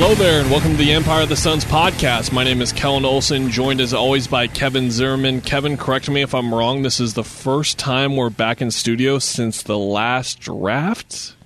[0.00, 2.32] Hello there, and welcome to the Empire of the Suns podcast.
[2.32, 5.42] My name is Kellan Olson, joined as always by Kevin Zimmerman.
[5.42, 6.80] Kevin, correct me if I'm wrong.
[6.80, 11.36] This is the first time we're back in studio since the last draft.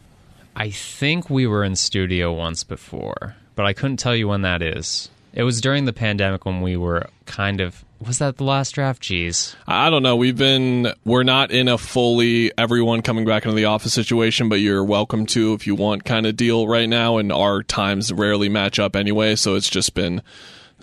[0.54, 4.62] I think we were in studio once before, but I couldn't tell you when that
[4.62, 5.10] is.
[5.32, 7.84] It was during the pandemic when we were kind of.
[8.06, 9.02] Was that the last draft?
[9.02, 9.54] Jeez.
[9.66, 10.16] I don't know.
[10.16, 14.56] We've been we're not in a fully everyone coming back into the office situation, but
[14.60, 17.18] you're welcome to if you want kind of deal right now.
[17.18, 20.22] And our times rarely match up anyway, so it's just been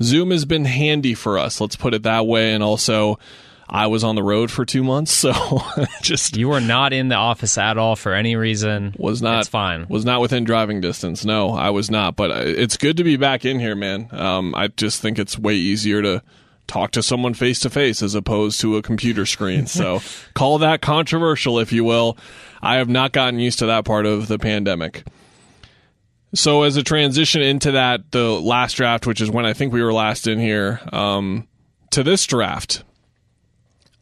[0.01, 1.61] Zoom has been handy for us.
[1.61, 2.53] Let's put it that way.
[2.53, 3.19] And also,
[3.69, 5.33] I was on the road for two months, so
[6.01, 8.95] just You were not in the office at all for any reason.
[8.97, 9.85] was not It's fine.
[9.87, 11.23] Was not within driving distance.
[11.23, 12.15] No, I was not.
[12.15, 14.09] But uh, it's good to be back in here, man.
[14.11, 16.21] Um, I just think it's way easier to
[16.71, 19.67] talk to someone face to face as opposed to a computer screen.
[19.67, 20.01] So
[20.33, 22.17] call that controversial, if you will.
[22.61, 25.03] I have not gotten used to that part of the pandemic.
[26.33, 29.83] So as a transition into that, the last draft, which is when I think we
[29.83, 31.45] were last in here, um,
[31.89, 32.83] to this draft.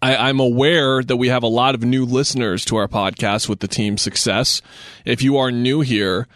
[0.01, 3.61] I, I'm aware that we have a lot of new listeners to our podcast with
[3.61, 4.61] the team's success.
[5.05, 6.27] If you are new here,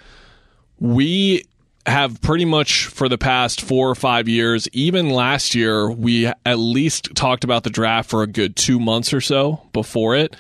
[0.80, 1.46] we
[1.86, 6.58] have pretty much for the past four or five years, even last year, we at
[6.58, 10.36] least talked about the draft for a good two months or so before it.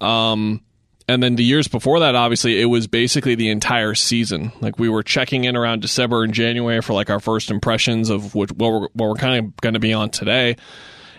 [0.00, 0.60] Um,
[1.08, 4.52] and then the years before that, obviously, it was basically the entire season.
[4.60, 8.34] Like we were checking in around December and January for like our first impressions of
[8.34, 10.56] what, what we're, what we're kind of going to be on today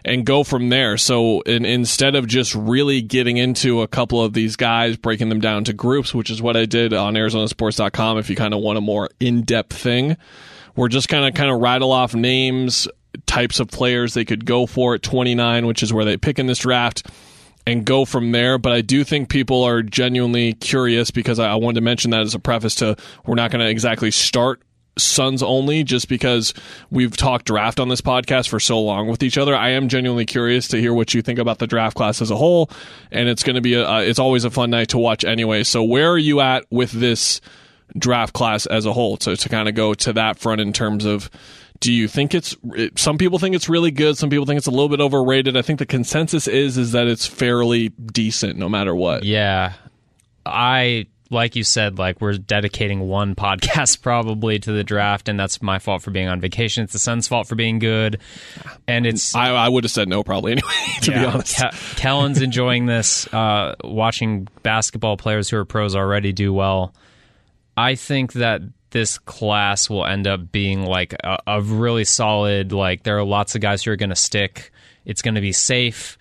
[0.05, 0.97] and go from there.
[0.97, 5.39] So in, instead of just really getting into a couple of these guys, breaking them
[5.39, 8.77] down to groups, which is what I did on ArizonaSports.com, if you kind of want
[8.77, 10.17] a more in-depth thing,
[10.75, 12.87] we're just kind of kind of rattle off names,
[13.25, 16.47] types of players they could go for at 29, which is where they pick in
[16.47, 17.07] this draft.
[17.65, 21.75] And go from there, but I do think people are genuinely curious because I wanted
[21.75, 24.61] to mention that as a preface to we're not going to exactly start
[24.97, 26.53] Suns only just because
[26.91, 29.55] we've talked draft on this podcast for so long with each other.
[29.55, 32.35] I am genuinely curious to hear what you think about the draft class as a
[32.35, 32.69] whole,
[33.11, 35.63] and it's going to be a, uh, it's always a fun night to watch anyway.
[35.63, 37.41] So where are you at with this
[37.97, 39.17] draft class as a whole?
[39.17, 41.29] To to kind of go to that front in terms of.
[41.79, 42.55] Do you think it's?
[42.95, 44.17] Some people think it's really good.
[44.17, 45.57] Some people think it's a little bit overrated.
[45.57, 49.23] I think the consensus is is that it's fairly decent, no matter what.
[49.25, 49.73] Yeah.
[50.45, 55.61] I, like you said, like we're dedicating one podcast probably to the draft, and that's
[55.61, 56.83] my fault for being on vacation.
[56.83, 58.19] It's the Sun's fault for being good.
[58.87, 59.35] And it's.
[59.35, 60.69] I, I would have said no probably anyway.
[61.03, 66.31] To be honest, Ke- Kellan's enjoying this, uh, watching basketball players who are pros already
[66.31, 66.93] do well.
[67.75, 68.61] I think that
[68.91, 72.71] this class will end up being like a, a really solid.
[72.71, 74.71] Like there are lots of guys who are going to stick.
[75.03, 76.17] It's going to be safe,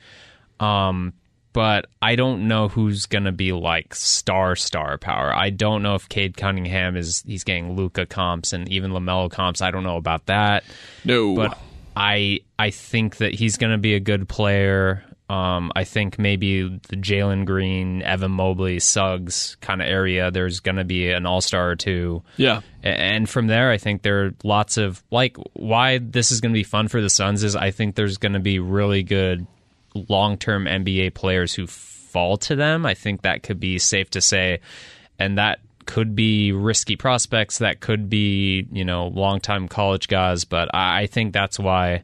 [0.59, 1.13] um,
[1.53, 5.35] but I don't know who's going to be like star star power.
[5.35, 9.61] I don't know if Cade Cunningham is he's getting Luka comps and even LaMelo comps.
[9.61, 10.65] I don't know about that
[11.05, 11.35] no.
[11.35, 11.59] but
[11.95, 15.05] I I think that he's going to be a good player.
[15.29, 20.31] Um, I think maybe the Jalen Green, Evan Mobley, Suggs kind of area.
[20.31, 24.03] There's going to be an All Star or two, yeah, and from there, I think
[24.03, 27.45] there are lots of like why this is going to be fun for the Suns
[27.45, 29.47] is I think there's going to be really good
[29.95, 32.85] long term NBA players who fall to them.
[32.87, 34.61] I think that could be safe to say,
[35.19, 37.59] and that could be risky prospects.
[37.59, 40.45] That could be you know long time college guys.
[40.45, 42.03] But I, think that's why.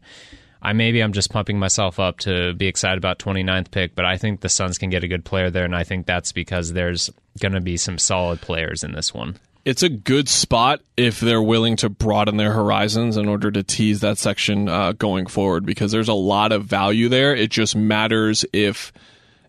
[0.60, 4.16] I maybe I'm just pumping myself up to be excited about 29th pick, but I
[4.16, 7.10] think the Suns can get a good player there, and I think that's because there's
[7.38, 9.38] going to be some solid players in this one.
[9.68, 14.00] It's a good spot if they're willing to broaden their horizons in order to tease
[14.00, 17.36] that section uh, going forward because there's a lot of value there.
[17.36, 18.94] It just matters if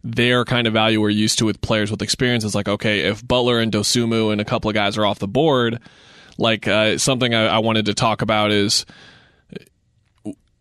[0.04, 3.26] their kind of value we're used to with players with experience is like, okay, if
[3.26, 5.80] Butler and Dosunmu and a couple of guys are off the board,
[6.38, 8.86] like uh, something I, I wanted to talk about is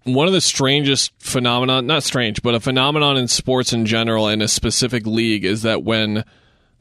[0.04, 4.40] one of the strangest phenomenon not strange but a phenomenon in sports in general in
[4.40, 6.24] a specific league is that when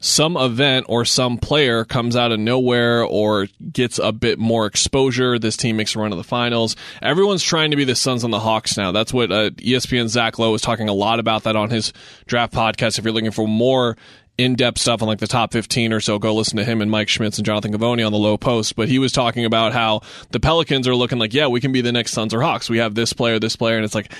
[0.00, 5.38] some event or some player comes out of nowhere or gets a bit more exposure.
[5.38, 6.76] This team makes a run to the finals.
[7.02, 8.92] Everyone's trying to be the Suns and the Hawks now.
[8.92, 11.92] That's what uh, ESPN Zach Lowe was talking a lot about that on his
[12.26, 12.98] draft podcast.
[12.98, 13.96] If you're looking for more
[14.38, 16.90] in depth stuff on like the top 15 or so, go listen to him and
[16.90, 18.76] Mike Schmitz and Jonathan Givony on the Lowe Post.
[18.76, 21.80] But he was talking about how the Pelicans are looking like, yeah, we can be
[21.80, 22.70] the next Suns or Hawks.
[22.70, 24.14] We have this player, this player, and it's like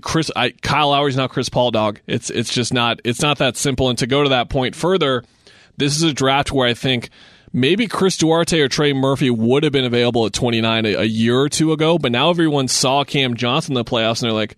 [0.00, 2.00] Chris, I, Kyle Lowry's not Chris Paul, dog.
[2.06, 3.88] It's it's just not it's not that simple.
[3.88, 5.24] And to go to that point further,
[5.76, 7.10] this is a draft where I think
[7.52, 11.40] maybe Chris Duarte or Trey Murphy would have been available at 29 a, a year
[11.40, 14.56] or two ago, but now everyone saw Cam Johnson in the playoffs and they're like,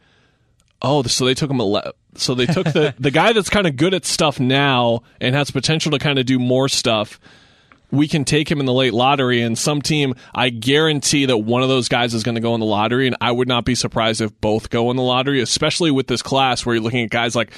[0.82, 1.60] oh, so they took him.
[1.60, 5.34] Ele- so they took the the guy that's kind of good at stuff now and
[5.34, 7.20] has potential to kind of do more stuff.
[7.92, 11.62] We can take him in the late lottery, and some team, I guarantee that one
[11.64, 13.74] of those guys is going to go in the lottery, and I would not be
[13.74, 17.10] surprised if both go in the lottery, especially with this class where you're looking at
[17.10, 17.52] guys like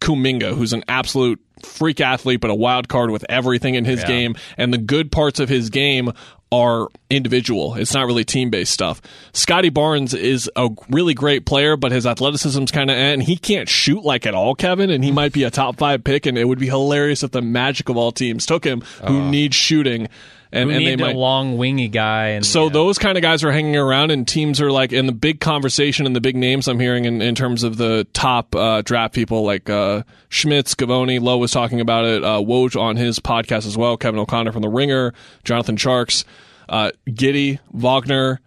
[0.00, 4.06] Kuminga, who's an absolute freak athlete, but a wild card with everything in his Yeah.
[4.06, 4.36] game.
[4.56, 6.12] And the good parts of his game
[6.52, 7.74] are individual.
[7.74, 9.00] It's not really team based stuff.
[9.32, 13.36] Scottie Barnes is a really great player, but his athleticism's kind of, eh, and he
[13.36, 14.90] can't shoot like at all, Kevin.
[14.90, 16.26] And he might be a top five pick.
[16.26, 19.30] And it would be hilarious if the magic of all teams took him, who uh-huh.
[19.30, 20.08] needs shooting.
[20.54, 22.72] And, We and they need a might, long wingy guy, and so yeah.
[22.72, 26.04] those kind of guys are hanging around, and teams are like, in the big conversation
[26.04, 29.44] and the big names I'm hearing in, in terms of the top uh, draft people,
[29.44, 33.78] like uh, Schmitz, Givony, Lowe was talking about it, uh, Woj on his podcast as
[33.78, 36.24] well, Kevin O'Connor from The Ringer, Jonathan Tjarks,
[36.68, 38.38] uh, Giddey, Wagner,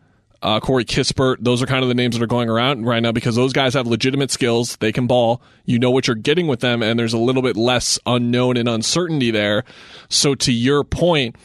[0.44, 1.38] uh, Corey Kispert.
[1.40, 3.74] Those are kind of the names that are going around right now because those guys
[3.74, 4.76] have legitimate skills.
[4.78, 5.42] They can ball.
[5.66, 8.70] You know what you're getting with them, and there's a little bit less unknown and
[8.70, 9.64] uncertainty there.
[10.08, 11.36] So, to your point,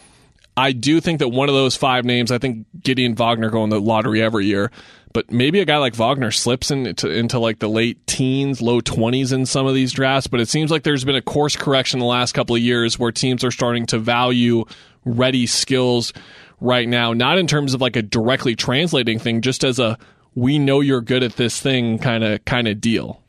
[0.57, 3.71] I do think that one of those five names, I think Gideon Wagner go in
[3.71, 4.71] the lottery every year,
[5.13, 9.33] but maybe a guy like Wagner slips into, into like the late teens, low 20s
[9.33, 10.27] in some of these drafts.
[10.27, 13.13] But it seems like there's been a course correction the last couple of years where
[13.13, 14.65] teams are starting to value
[15.05, 16.13] ready skills
[16.61, 19.99] right now, not in terms of like a directly translating thing, just as a
[20.35, 23.21] we know you're good at this thing kind of kind of deal.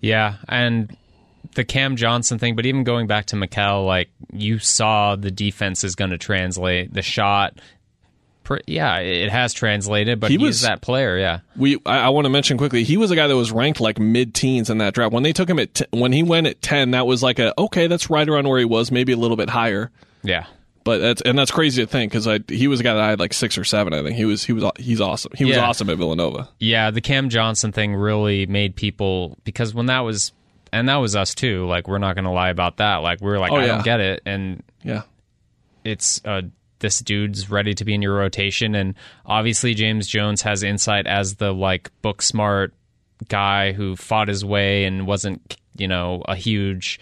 [0.00, 0.96] Yeah, and
[1.56, 5.82] the Cam Johnson thing, but even going back to Mikal, like you saw the defense
[5.82, 7.58] is going to translate the shot.
[8.68, 11.18] Yeah, it has translated, but He he, was- that player.
[11.18, 13.80] Yeah, we I, I want to mention quickly he was a guy that was ranked
[13.80, 16.46] like mid teens in that draft when they took him at t- when he went
[16.46, 19.16] at 10 that was like a okay that's right around where he was maybe a
[19.16, 19.90] little bit higher
[20.22, 20.46] yeah,
[20.84, 23.08] but that's and that's crazy to think because I he was a guy that I
[23.10, 25.56] had like six or seven I think he was he was he's awesome he was
[25.56, 25.64] Yeah.
[25.66, 26.92] awesome at Villanova yeah.
[26.92, 30.30] The Cam Johnson thing really made people because when that was,
[30.72, 31.66] and that was us too.
[31.66, 32.96] Like we're not going to lie about that.
[32.96, 33.66] Like we were like, Oh, I yeah.
[33.68, 35.02] don't get it, and yeah
[35.84, 36.42] it's uh,
[36.80, 41.36] this dude's ready to be in your rotation, and obviously James Jones has insight as
[41.36, 42.74] the like book smart
[43.28, 46.98] guy who fought his way and wasn't you know a huge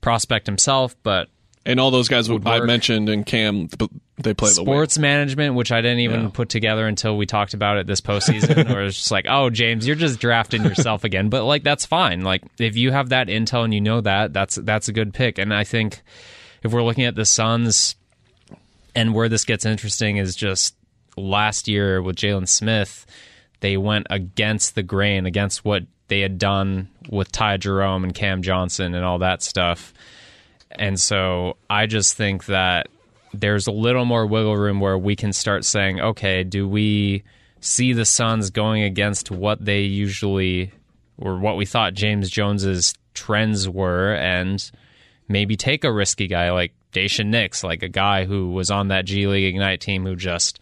[0.00, 1.28] prospect himself, but
[1.66, 2.64] and all those guys I work.
[2.64, 3.68] mentioned and Cam
[4.18, 6.30] they play the sports management, which I didn't even Yeah.
[6.32, 9.86] put together until we talked about it this postseason, where it's just like, oh, James,
[9.86, 11.28] you're just drafting yourself again.
[11.30, 12.20] But like, that's fine.
[12.22, 15.38] Like, if you have that intel and you know that, that's that's a good pick.
[15.38, 16.02] And I think
[16.62, 17.96] if we're looking at the Suns
[18.94, 20.74] and where this gets interesting is just
[21.16, 23.06] last year with Jalen Smith,
[23.60, 28.42] they went against the grain, against what they had done with Ty Jerome and Cam
[28.42, 29.92] Johnson and all that stuff.
[30.76, 32.88] And so I just think that
[33.32, 37.24] there's a little more wiggle room where we can start saying, okay, do we
[37.60, 40.72] see the Suns going against what they usually
[41.18, 44.70] or what we thought James Jones's trends were and
[45.28, 49.04] maybe take a risky guy like Daishen Nix, like a guy who was on that
[49.04, 50.60] G League Ignite team who just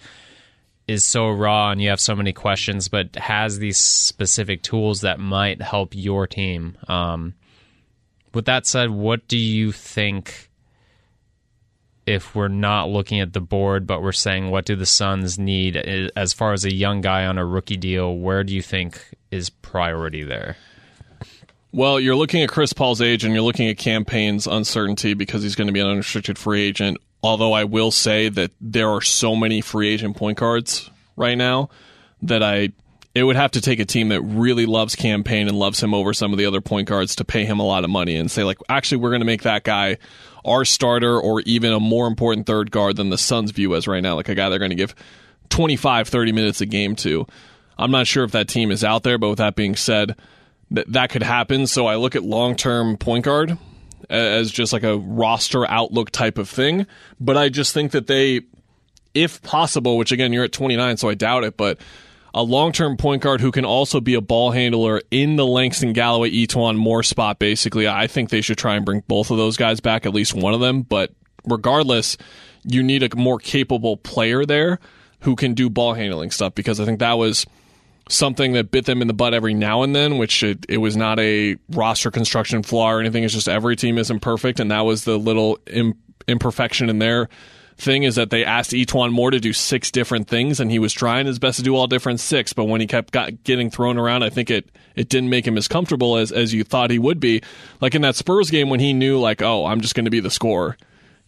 [0.88, 5.20] is so raw and you have so many questions, but has these specific tools that
[5.20, 6.76] might help your team.
[6.88, 7.34] Um,
[8.34, 10.50] with that said, what do you think
[12.04, 15.76] if we're not looking at the board, but we're saying what do the Suns need
[15.76, 18.16] as far as a young guy on a rookie deal?
[18.16, 20.56] Where do you think is priority there?
[21.70, 25.42] Well, you're looking at Chris Paul's age and you're looking at Cam Payne's uncertainty because
[25.42, 26.98] he's going to be an unrestricted free agent.
[27.22, 31.70] Although I will say that there are so many free agent point guards right now
[32.20, 32.70] that I
[33.14, 35.92] it would have to take a team that really loves Cam Payne and loves him
[35.92, 38.30] over some of the other point guards to pay him a lot of money and
[38.30, 39.98] say like actually we're going to make that guy
[40.44, 44.02] our starter or even a more important third guard than the Suns view as right
[44.02, 44.94] now like a guy they're going to give
[45.50, 47.26] 25 30 minutes a game to.
[47.78, 50.16] I'm not sure if that team is out there but with that being said
[50.70, 51.66] that that could happen.
[51.66, 53.58] So I look at long term point guard
[54.10, 56.86] as just like a roster outlook type of thing.
[57.20, 58.42] But I just think that they,
[59.14, 61.78] if possible, which again you're at 29, so I doubt it, but
[62.34, 65.92] a long term point guard who can also be a ball handler in the Langston
[65.92, 67.38] Galloway E'Twaun Moore spot.
[67.38, 70.34] Basically, I think they should try and bring both of those guys back, at least
[70.34, 70.82] one of them.
[70.82, 71.12] But
[71.46, 72.16] regardless,
[72.64, 74.78] you need a more capable player there
[75.20, 77.46] who can do ball handling stuff because I think that was
[78.08, 80.96] something that bit them in the butt every now and then, which it, it was
[80.96, 83.24] not a roster construction flaw or anything.
[83.24, 87.28] It's just every team isn't perfect, and that was the little Im- imperfection in their
[87.78, 90.92] thing is that they asked E'Twaun Moore to do six different things, and he was
[90.92, 92.52] trying his best to do all different six.
[92.52, 95.56] But when he kept got, getting thrown around, I think it it didn't make him
[95.56, 97.42] as comfortable as as you thought he would be.
[97.80, 100.20] Like in that Spurs game when he knew like, oh, I'm just going to be
[100.20, 100.76] the scorer.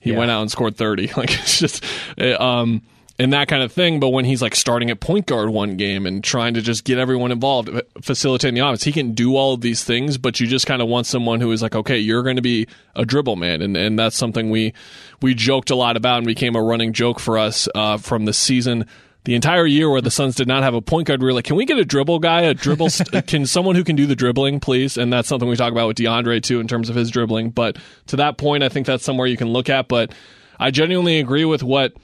[0.01, 0.19] He Yeah.
[0.19, 1.13] went out and scored 30.
[1.17, 1.85] Like it's just,
[2.21, 2.83] uh, um,
[3.18, 4.00] and that kind of thing.
[4.00, 6.99] But when he's like starting at point guard one game and trying to just get
[6.99, 10.18] everyone involved, facilitating the offense, he can do all of these things.
[10.18, 12.66] But you just kind of want someone who is like, okay, you're going to be
[12.97, 14.73] a dribble man, and and that's something we
[15.23, 18.33] we joked a lot about and became a running joke for us uh, from the
[18.33, 18.87] season.
[19.25, 21.47] The entire year where the Suns did not have a point guard, we were like,
[21.47, 22.42] can we get a dribble guy?
[22.42, 22.90] A dribble?
[22.90, 24.99] St- can someone who can do the dribbling, please?
[24.99, 27.49] And that's something we talk about with DeAndre too in terms of his dribbling.
[27.49, 27.78] But
[28.09, 29.88] to that point, I think that's somewhere you can look at.
[29.88, 30.12] But
[30.61, 31.94] I genuinely agree with what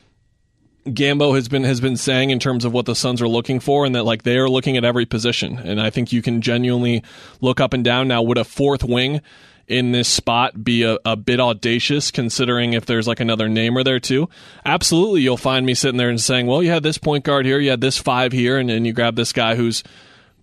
[0.87, 3.85] Gambo has been has been saying in terms of what the Suns are looking for,
[3.85, 5.59] and that like they are looking at every position.
[5.59, 7.03] And I think you can genuinely
[7.41, 8.09] look up and down.
[8.09, 9.21] Now, would a fourth wing
[9.69, 14.01] in this spot be a, a bit audacious, considering if there's like another namer there
[14.01, 14.29] too?
[14.65, 17.59] Absolutely, you'll find me sitting there and saying, "Well, you had this point guard here,
[17.59, 19.83] you had this five here, and then you grab this guy who's."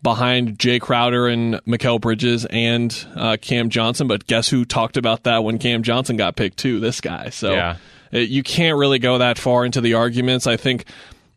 [0.03, 5.23] Behind Jae Crowder and Mikal Bridges and uh, Cam Johnson, but guess who talked about
[5.23, 6.79] that when Cam Johnson got picked too?
[6.79, 7.29] This guy.
[7.29, 7.77] So Yeah.
[8.13, 10.47] Uh, you can't really go that far into the arguments.
[10.47, 10.85] I think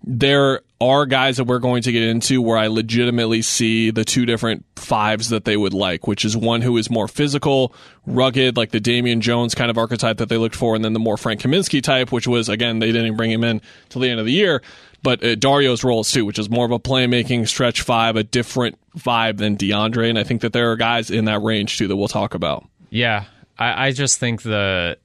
[0.03, 4.25] there are guys that we're going to get into where I legitimately see the two
[4.25, 7.75] different fives that they would like, which is one who is more physical,
[8.07, 10.99] rugged, like the Damian Jones kind of archetype that they looked for, and then the
[10.99, 13.61] more Frank Kaminsky type, which was, again, they didn't bring him in
[13.91, 14.63] till the end of the year.
[15.03, 18.79] But uh, Dario's roles too, which is more of a playmaking stretch five, a different
[18.97, 20.09] vibe than DeAndre.
[20.09, 22.67] And I think that there are guys in that range too that we'll talk about.
[22.89, 23.25] Yeah,
[23.59, 24.97] I, I just think the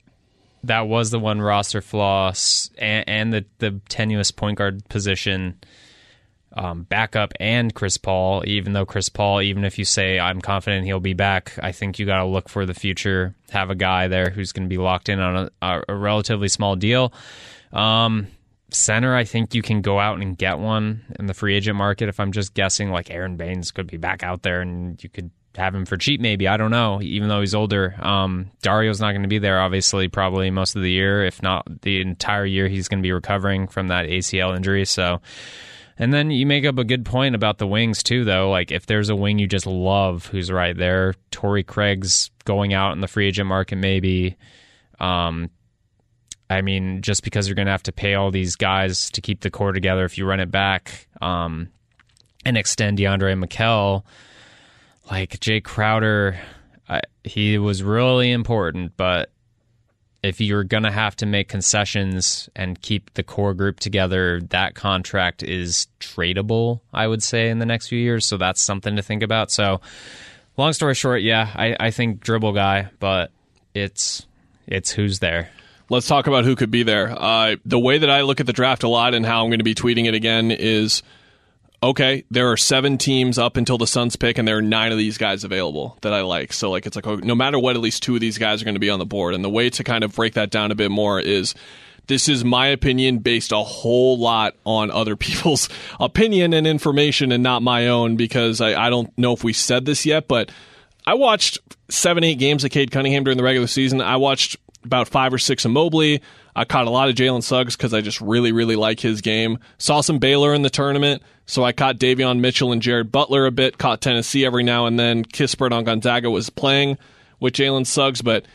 [0.68, 2.34] that was the one roster flaw
[2.78, 5.60] and, and the the tenuous point guard position.
[6.58, 10.86] Um, backup and Chris Paul, even though Chris Paul, even if you say I'm confident
[10.86, 13.36] he'll be back, I think you got to look for the future.
[13.50, 16.78] Have a guy there who's going to be locked in on a, a, relatively small
[16.78, 17.12] deal.
[17.74, 18.28] Um,
[18.72, 22.08] center, I think you can go out and get one in the free agent market.
[22.08, 25.32] If I'm just guessing, like Aron Baynes could be back out there, and you could
[25.58, 26.48] have him for cheap, maybe.
[26.48, 27.02] I don't know.
[27.02, 29.60] Even though he's older, um, Dario's not going to be there.
[29.60, 32.68] Obviously, probably most of the year, if not the entire year.
[32.68, 34.86] He's going to be recovering from that ACL injury.
[34.86, 35.22] So.
[35.98, 38.50] And then you make up a good point about the wings too, though.
[38.50, 42.92] Like if there's a wing you just love, who's right there, Torrey Craig's going out
[42.92, 44.36] in the free agent market, maybe.
[45.00, 45.50] Um,
[46.50, 49.42] I mean, just because you're going to have to pay all these guys to keep
[49.42, 51.70] the core together if you run it back um,
[52.46, 54.04] and extend DeAndre Mikal,
[55.10, 56.40] like Jae Crowder,
[56.90, 59.32] I, he was really important, but
[60.24, 64.74] if you're going to have to make concessions and keep the core group together, that
[64.74, 68.26] contract is tradable, I would say, in the next few years.
[68.26, 69.52] So that's something to think about.
[69.52, 69.82] So,
[70.58, 73.32] long story short, yeah, I, I think dribble guy, but
[73.76, 74.26] it's
[74.68, 75.50] it's who's there.
[75.90, 77.14] let's talk about who could be there.
[77.16, 79.60] Uh, the way that I look at the draft a lot and how I'm going
[79.60, 81.04] to be tweeting it again is
[81.86, 84.98] okay, there are seven teams up until the Suns pick, and there are nine of
[84.98, 86.52] these guys available that I like.
[86.52, 88.66] So, like, it's like oh, no matter what, at least two of these guys are
[88.66, 89.36] going to be on the board.
[89.36, 91.54] And the way to kind of break that down a bit more is
[92.08, 97.44] this is my opinion based a whole lot on other people's opinion and information and
[97.44, 100.52] not my own because I, I don't know if we said this yet, but
[101.06, 104.02] I watched seven, eight games of Cade Cunningham during the regular season.
[104.02, 106.22] I watched about five or six of Mobley.
[106.56, 109.60] I caught a lot of Jalen Suggs because I just really, really like his game.
[109.78, 113.52] Saw some Baylor in the tournament, so I caught Davion Mitchell and Jared Butler a
[113.52, 113.78] bit.
[113.78, 115.24] Caught Tennessee every now and then.
[115.24, 116.98] Kispert on Gonzaga was playing
[117.40, 118.46] with Jalen Suggs, but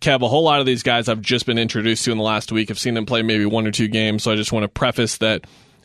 [0.00, 2.52] Kev, a whole lot of these guys I've just been introduced to in the last
[2.52, 2.70] week.
[2.70, 5.18] I've seen them play maybe one or two games, so I just want to preface
[5.18, 5.44] that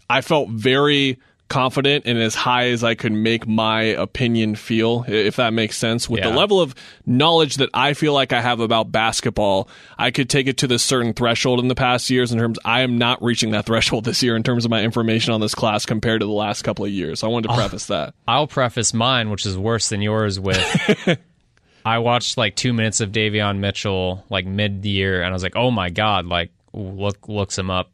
[0.09, 1.17] I felt very
[1.51, 6.09] confident and as high as I could make my opinion feel, if that makes sense.
[6.09, 6.73] With the level of
[7.05, 9.67] knowledge that I feel like I have about basketball,
[9.97, 12.81] I could take it to this certain threshold in the past years in terms I
[12.81, 15.85] am not reaching that threshold this year in terms of my information on this class
[15.85, 17.19] compared to the last couple of years.
[17.19, 18.13] So I wanted to preface that.
[18.25, 21.19] I'll preface mine, which is worse than yours, with
[21.85, 25.57] I watched like two minutes of Davion Mitchell like mid year, and I was like,
[25.57, 27.89] oh my god, like look looks him up.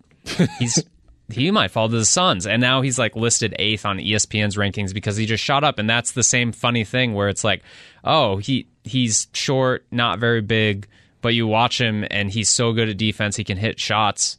[0.59, 0.83] He's
[1.31, 4.93] he might fall to the Suns, and now he's like listed eighth on ESPN's rankings
[4.93, 7.63] because he just shot up, and that's the same funny thing where it's like,
[8.03, 10.87] oh he he's short, not very big,
[11.21, 14.37] but you watch him and he's so good at defense, he can hit shots.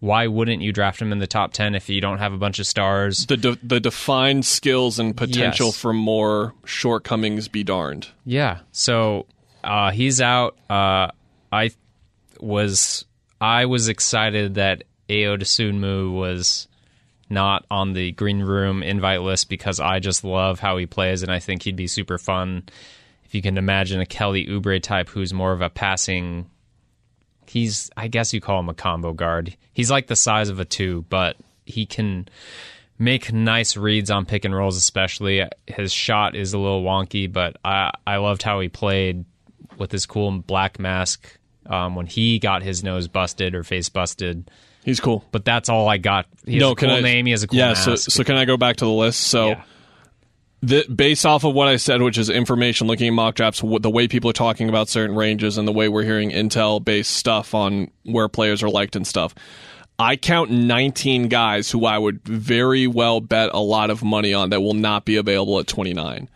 [0.00, 2.60] Why wouldn't you draft him in the top ten if you don't have a bunch
[2.60, 3.26] of stars?
[3.26, 5.76] The de- the defined skills and potential Yes.
[5.80, 8.06] for more shortcomings be darned.
[8.24, 8.58] Yeah.
[8.70, 9.26] So
[9.64, 10.56] uh, he's out.
[10.70, 11.08] Uh,
[11.50, 11.70] I
[12.38, 13.04] was
[13.40, 16.68] I was excited that Ayo Dosunmu was
[17.30, 21.30] not on the green room invite list because I just love how he plays and
[21.30, 22.64] I think he'd be super fun.
[23.24, 26.48] If you can imagine a Kelly Oubre type who's more of a passing
[27.50, 29.56] he's I guess you call him a combo guard.
[29.72, 32.28] He's like the size of a two, but he can
[32.98, 35.46] make nice reads on pick and rolls especially.
[35.66, 39.24] His shot is a little wonky, but I I loved how he played
[39.76, 44.50] with his cool black mask um, when he got his nose busted or face busted.
[44.84, 45.24] He's cool.
[45.32, 46.26] But that's all I got.
[46.46, 47.26] He has no, cool I, name.
[47.26, 47.68] He has a cool yeah.
[47.68, 47.84] mask.
[47.84, 49.20] So, so can I go back to the list?
[49.20, 49.62] So, Yeah.
[50.62, 53.82] the, based off of what I said, which is information, looking at mock drafts, what,
[53.82, 57.12] the way people are talking about certain ranges, and the way we're hearing intel based
[57.12, 59.34] stuff on where players are liked and stuff.
[59.98, 64.50] I count 19 guys who I would very well bet a lot of money on
[64.50, 66.28] that will not be available at 29.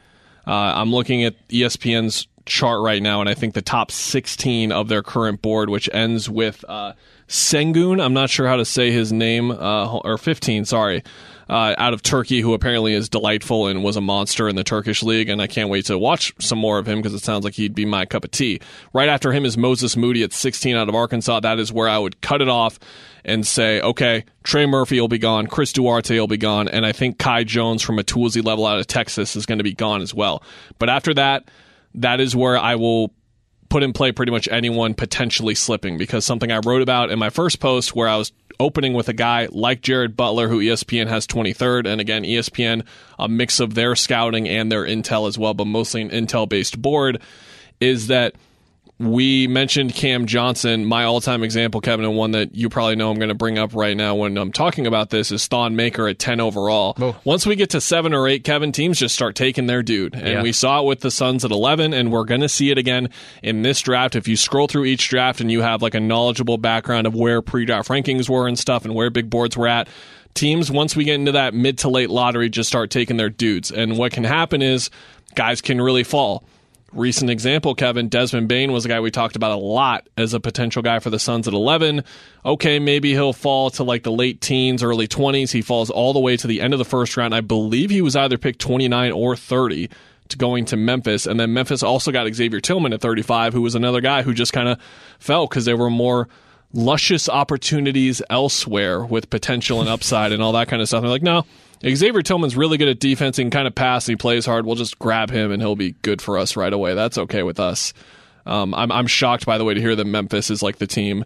[0.44, 4.88] Uh, I'm looking at ESPN's chart right now, and I think the top 16 of
[4.88, 6.92] their current board, which ends with uh,
[7.28, 8.02] Sengun.
[8.02, 11.02] I'm not sure how to say his name, uh, or 15, sorry,
[11.48, 15.02] uh, out of Turkey, who apparently is delightful and was a monster in the Turkish
[15.02, 15.28] league.
[15.28, 17.74] And I can't wait to watch some more of him because it sounds like he'd
[17.74, 18.60] be my cup of tea.
[18.92, 21.40] Right after him is Moses Moody at 16 out of Arkansas.
[21.40, 22.78] That is where I would cut it off
[23.24, 26.92] and say, okay, Trey Murphy will be gone, Chris Duarte will be gone, and I
[26.92, 30.02] think Kai Jones from a Toolsy level out of Texas is going to be gone
[30.02, 30.42] as well.
[30.78, 31.44] But after that,
[31.94, 33.12] that is where I will
[33.68, 37.30] put in play pretty much anyone potentially slipping because something I wrote about in my
[37.30, 38.30] first post where I was
[38.60, 42.84] opening with a guy like Jared Butler who ESPN has 23rd and again ESPN
[43.18, 46.80] a mix of their scouting and their intel as well but mostly an intel based
[46.82, 47.22] board
[47.80, 48.34] is that
[49.02, 50.84] we mentioned Cam Johnson.
[50.84, 53.74] My all-time example, Kevin, and one that you probably know I'm going to bring up
[53.74, 56.94] right now when I'm talking about this is Thon Maker at 10 overall.
[57.00, 57.16] Oh.
[57.24, 60.26] Once we get to seven or eight, Kevin, teams just start taking their dude, and
[60.26, 60.42] Yeah.
[60.42, 63.08] we saw it with the Suns at 11, and we're going to see it again
[63.42, 64.14] in this draft.
[64.14, 67.42] If you scroll through each draft and you have like a knowledgeable background of where
[67.42, 69.88] pre-draft rankings were and stuff, and where big boards were at.
[70.34, 73.70] Teams, once we get into that mid to late lottery, just start taking their dudes.
[73.70, 74.88] And what can happen is
[75.34, 76.44] guys can really fall
[76.92, 80.40] recent example, Kevin, Desmond Bane was a guy we talked about a lot as a
[80.40, 82.04] potential guy for the Suns at 11.
[82.44, 85.50] Okay, maybe he'll fall to like the late teens, early 20s.
[85.50, 87.34] He falls all the way to the end of the first round.
[87.34, 89.88] I believe he was either picked 29 or 30
[90.28, 91.26] to going to Memphis.
[91.26, 94.52] And then Memphis also got Xavier Tillman at 35, who was another guy who just
[94.52, 94.80] kind of
[95.18, 96.28] fell because there were more
[96.72, 100.98] luscious opportunities elsewhere with potential and upside and all that kind of stuff.
[100.98, 101.44] And they're like, no,
[101.84, 103.36] Xavier Tillman's really good at defense.
[103.36, 104.06] He can kind of pass.
[104.06, 104.66] He plays hard.
[104.66, 106.94] We'll just grab him and he'll be good for us right away.
[106.94, 107.92] That's okay with us.
[108.46, 111.24] Um, I'm I'm shocked by the way to hear that Memphis is like the team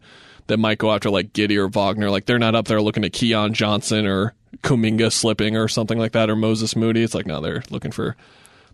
[0.48, 2.10] that might go after like Giddey or Wagner.
[2.10, 6.12] Like they're not up there looking at Keon Johnson or Kuminga slipping or something like
[6.12, 7.02] that or Moses Moody.
[7.02, 8.16] It's like no, they're looking for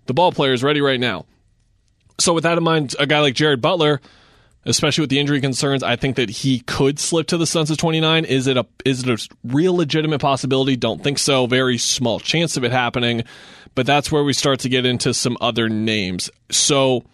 [0.06, 1.26] the ball players ready right now.
[2.20, 4.00] So with that in mind, a guy like Jared Butler,
[4.64, 7.78] especially with the injury concerns, I think that he could slip to the Suns at
[7.78, 8.24] 29.
[8.24, 10.76] Is it a is it a real legitimate possibility?
[10.76, 11.46] Don't think so.
[11.46, 13.24] Very small chance of it happening,
[13.74, 16.30] but that's where we start to get into some other names.
[16.50, 17.04] So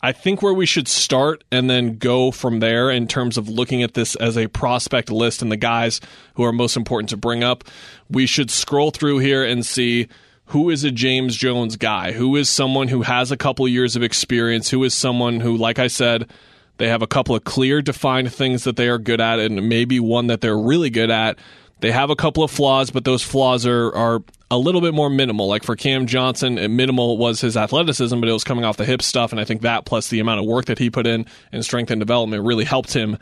[0.00, 3.82] I think where we should start and then go from there in terms of looking
[3.82, 6.00] at this as a prospect list and the guys
[6.34, 7.64] who are most important to bring up,
[8.08, 10.06] we should scroll through here and see
[10.46, 14.02] who is a James Jones guy, who is someone who has a couple years of
[14.02, 16.30] experience, who is someone who, like I said,
[16.78, 20.00] they have a couple of clear, defined things that they are good at, and maybe
[20.00, 21.38] one that they're really good at.
[21.80, 25.10] They have a couple of flaws, but those flaws are are a little bit more
[25.10, 25.46] minimal.
[25.48, 29.02] Like for Cam Johnson, minimal was his athleticism, but it was coming off the hip
[29.02, 31.62] stuff, and I think that plus the amount of work that he put in in
[31.62, 33.18] strength and development really helped him.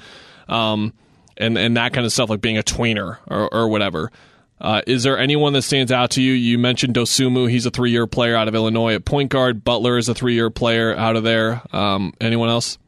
[0.49, 0.93] Um,
[1.37, 4.11] and and that kind of stuff, like being a tweener or, or whatever.
[4.59, 6.33] Uh, is there anyone that stands out to you?
[6.33, 9.65] You mentioned Dosunmu; he's a three-year player out of Illinois at point guard.
[9.65, 11.61] Butler is a three-year player out of there.
[11.73, 12.79] Um, anyone else?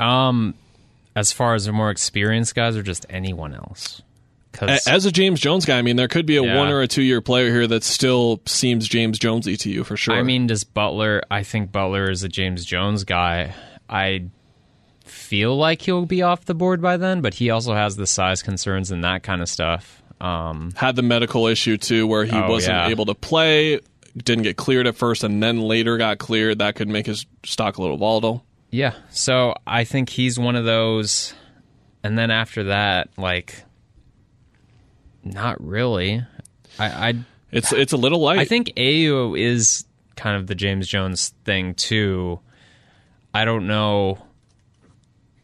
[0.00, 0.54] Um,
[1.16, 4.02] as far as the more experienced guys, or just anyone else?
[4.52, 6.56] Because As a James Jones guy, I mean, there could be a Yeah.
[6.56, 10.14] one or a two-year player here that still seems James Jonesy to you for sure.
[10.16, 11.22] I mean, does Butler?
[11.30, 13.54] I think Butler is a James Jones guy.
[13.88, 14.24] I
[15.04, 18.42] feel like he'll be off the board by then, but he also has the size
[18.42, 20.02] concerns and that kind of stuff.
[20.20, 22.88] Um, had the medical issue too, where he Oh, wasn't yeah.
[22.88, 23.78] able to play,
[24.16, 26.58] didn't get cleared at first, and then later got cleared.
[26.58, 28.44] That could make his stock a little volatile.
[28.70, 31.34] Yeah, so I think he's one of those.
[32.02, 33.64] And then after that, like,
[35.24, 36.24] not really.
[36.78, 37.14] I, I
[37.50, 38.38] It's it's a little light.
[38.38, 39.84] I think Ayo is
[40.16, 42.40] kind of the James Jones thing too.
[43.32, 44.18] I don't know.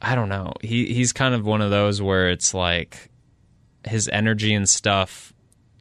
[0.02, 0.52] I don't know.
[0.60, 3.10] He he's kind of one of those where it's like
[3.86, 5.32] his energy and stuff.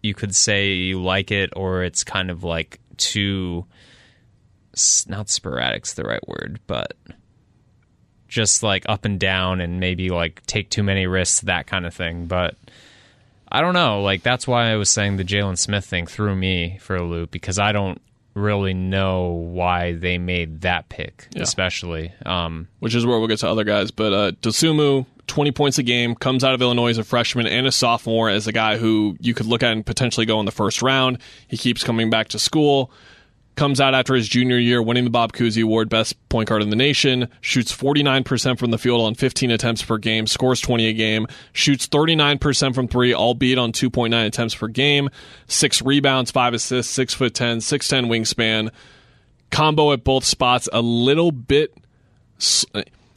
[0.01, 3.65] You could say you like it, or it's kind of like too.
[5.07, 6.95] Not sporadic's the right word, but
[8.33, 11.93] just like up and down, and maybe like take too many risks, that kind of
[11.93, 12.25] thing.
[12.25, 12.55] But
[13.51, 14.01] I don't know.
[14.01, 17.31] Like that's why I was saying the Jalen Smith thing threw me for a loop
[17.31, 18.01] because I don't
[18.33, 21.43] really know why they made that pick, Yeah.
[21.43, 22.11] especially.
[22.25, 23.91] Um, which is where we'll get to other guys.
[23.91, 27.67] But uh, Dosunmu, 20 points a game, comes out of Illinois as a freshman and
[27.67, 30.51] a sophomore as a guy who you could look at and potentially go in the
[30.51, 31.19] first round.
[31.47, 32.89] He keeps coming back to school.
[33.55, 36.71] Comes out after his junior year, winning the Bob Cousy Award, best point guard in
[36.71, 37.27] the nation.
[37.39, 41.27] Shoots 49% from the field on 15 attempts per game, scores 20 a game.
[41.51, 45.09] Shoots 39% from three, albeit on 2.9 attempts per game.
[45.45, 48.71] Six rebounds, five assists, six foot 10, 6'10 wingspan.
[49.51, 51.77] Combo at both spots, a little bit
[52.39, 52.65] s-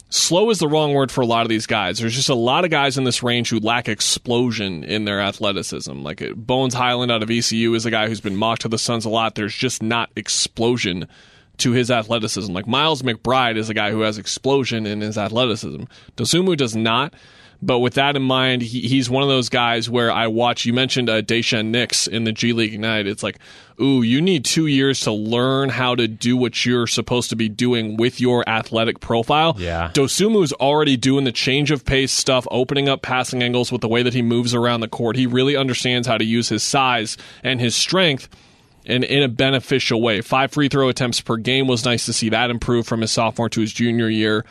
[0.08, 1.98] slow is the wrong word for a lot of these guys.
[1.98, 6.02] There's just a lot of guys in this range who lack explosion in their athleticism.
[6.02, 8.78] Like uh, Bones Hyland out of ECU is a guy who's been mocked to the
[8.78, 9.34] Suns a lot.
[9.34, 11.08] There's just not explosion
[11.58, 12.52] to his athleticism.
[12.52, 15.84] Like Miles McBride is a guy who has explosion in his athleticism.
[16.16, 17.14] Dosunmu does not.
[17.62, 20.64] But with that in mind, he, he's one of those guys where I watch.
[20.64, 23.06] You mentioned uh, Daishen Nix in the G League Ignite.
[23.06, 23.38] It's like,
[23.80, 27.48] ooh, you need two years to learn how to do what you're supposed to be
[27.48, 29.56] doing with your athletic profile.
[29.58, 29.90] Yeah.
[29.94, 34.02] Dosunmu's already doing the change of pace stuff, opening up passing angles with the way
[34.02, 35.16] that he moves around the court.
[35.16, 38.28] He really understands how to use his size and his strength
[38.86, 40.20] and in a beneficial way.
[40.20, 43.48] Five free throw attempts per game was nice to see that improve from his sophomore
[43.48, 44.44] to his junior year.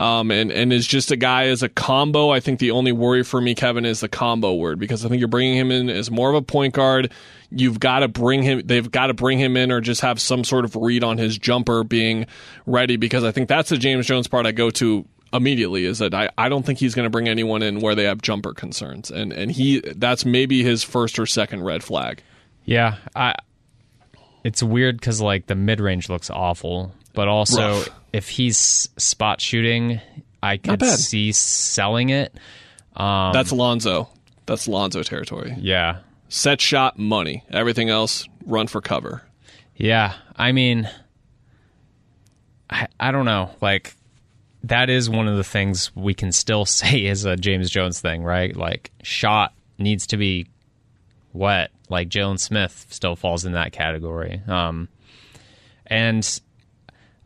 [0.00, 2.30] Um, and, and is just a guy as a combo.
[2.30, 5.18] I think the only worry for me, Kevin, is the combo word because I think
[5.20, 7.12] you're bringing him in as more of a point guard.
[7.50, 8.62] You've got to bring him.
[8.64, 11.36] They've got to bring him in or just have some sort of read on his
[11.36, 12.26] jumper being
[12.64, 16.14] ready because I think that's the James Jones part I go to immediately is that
[16.14, 19.10] I, I don't think he's going to bring anyone in where they have jumper concerns
[19.10, 22.22] and and he that's maybe his first or second red flag.
[22.64, 23.34] Yeah, I.
[24.42, 27.88] It's weird because like the mid range looks awful, but also Rough.
[28.12, 28.56] if he's
[28.96, 30.00] spot shooting,
[30.42, 32.32] I could see selling it.
[32.96, 34.08] Um, That's Lonzo.
[34.46, 35.54] That's Lonzo territory.
[35.58, 37.44] yeah, Set shot money.
[37.50, 39.22] Everything else run for cover.
[39.76, 40.14] yeah.
[40.36, 40.88] I mean,
[42.68, 43.50] I I don't know.
[43.60, 43.94] Like
[44.64, 48.22] that is one of the things we can still say is a James Jones thing,
[48.22, 48.54] right?
[48.56, 50.46] Like shot needs to be
[51.32, 51.70] wet.
[51.88, 54.40] Like Jalen Smith still falls in that category.
[54.46, 54.88] Um,
[55.86, 56.40] and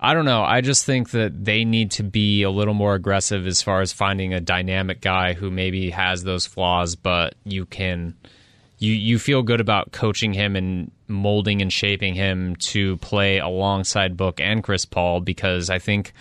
[0.04, 0.42] I don't know.
[0.42, 3.90] I just think that they need to be a little more aggressive as far as
[3.90, 8.14] finding a dynamic guy who maybe has those flaws, but you can
[8.78, 14.14] you you feel good about coaching him and molding and shaping him to play alongside
[14.14, 16.12] Book and Chris Paul because I think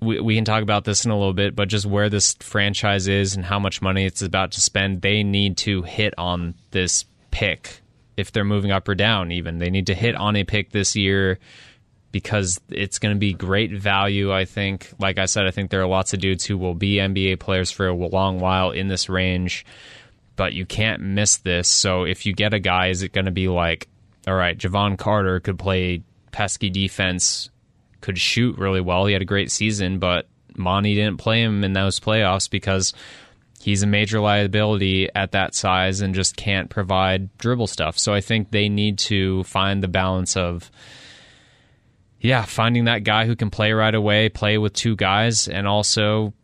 [0.00, 3.06] we, we can talk about this in a little bit, but just where this franchise
[3.06, 7.04] is and how much money it's about to spend, they need to hit on this
[7.30, 7.82] pick
[8.16, 9.30] if they're moving up or down.
[9.30, 11.38] Even they need to hit on a pick this year
[12.12, 14.32] because it's going to be great value.
[14.32, 16.94] I think, like I said, I think there are lots of dudes who will be
[16.94, 19.64] NBA players for a long while in this range,
[20.36, 21.68] but you can't miss this.
[21.68, 23.88] So if you get a guy, is it going to be like,
[24.26, 27.50] all right, Jevon Carter could play pesky defense
[28.00, 29.06] could shoot really well.
[29.06, 32.92] He had a great season, but Monty didn't play him in those playoffs because
[33.60, 37.98] he's a major liability at that size and just can't provide dribble stuff.
[37.98, 40.70] So I think they need to find the balance of
[42.20, 46.34] yeah, finding that guy who can play right away, play with two guys and also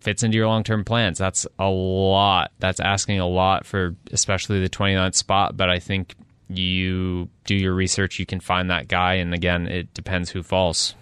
[0.00, 1.18] fits into your long-term plans.
[1.18, 2.52] That's a lot.
[2.58, 6.14] That's asking a lot for especially the 29th spot, but I think
[6.48, 9.14] you do your research, you can find that guy.
[9.14, 10.94] And again, it depends who falls.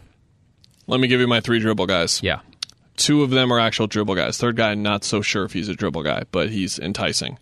[0.87, 2.23] Let me give you my three dribble guys.
[2.23, 2.41] Yeah.
[2.97, 4.39] Two of them are actual dribble guys.
[4.39, 7.39] Third guy, not so sure if he's a dribble guy, but he's enticing.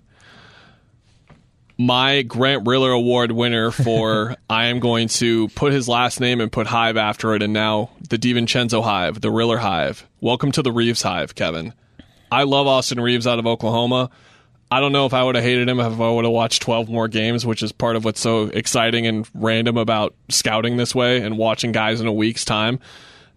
[1.84, 6.52] My Grant Riller Award winner for I am going to put his last name and
[6.52, 10.06] put Hive after it, and now the DiVincenzo Hive, the Riller Hive.
[10.20, 11.74] Welcome to the Reaves Hive, Kevin.
[12.30, 14.10] I love Austin Reaves out of Oklahoma.
[14.70, 16.88] I don't know if I would have hated him if I would have watched 12
[16.88, 21.20] more games, which is part of what's so exciting and random about scouting this way
[21.20, 22.78] and watching guys in a week's time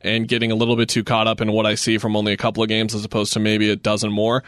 [0.01, 2.37] and getting a little bit too caught up in what I see from only a
[2.37, 4.43] couple of games as opposed to maybe a dozen more.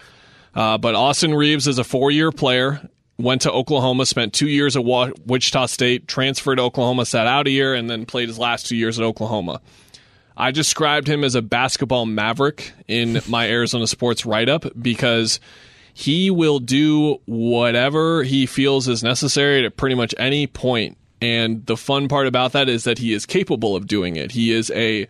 [0.53, 4.75] Uh, but Austin Reaves is a four year player, went to Oklahoma, spent two years
[4.75, 8.38] at Wa- Wichita State, transferred to Oklahoma, sat out a year, and then played his
[8.39, 9.62] last two years at Oklahoma.
[10.36, 15.39] I described him as a basketball maverick in my Arizona Sports write up because
[15.93, 20.95] he will do whatever he feels is necessary at pretty much any point.
[21.19, 24.32] And the fun part about that is that he is capable of doing it.
[24.32, 25.08] He is a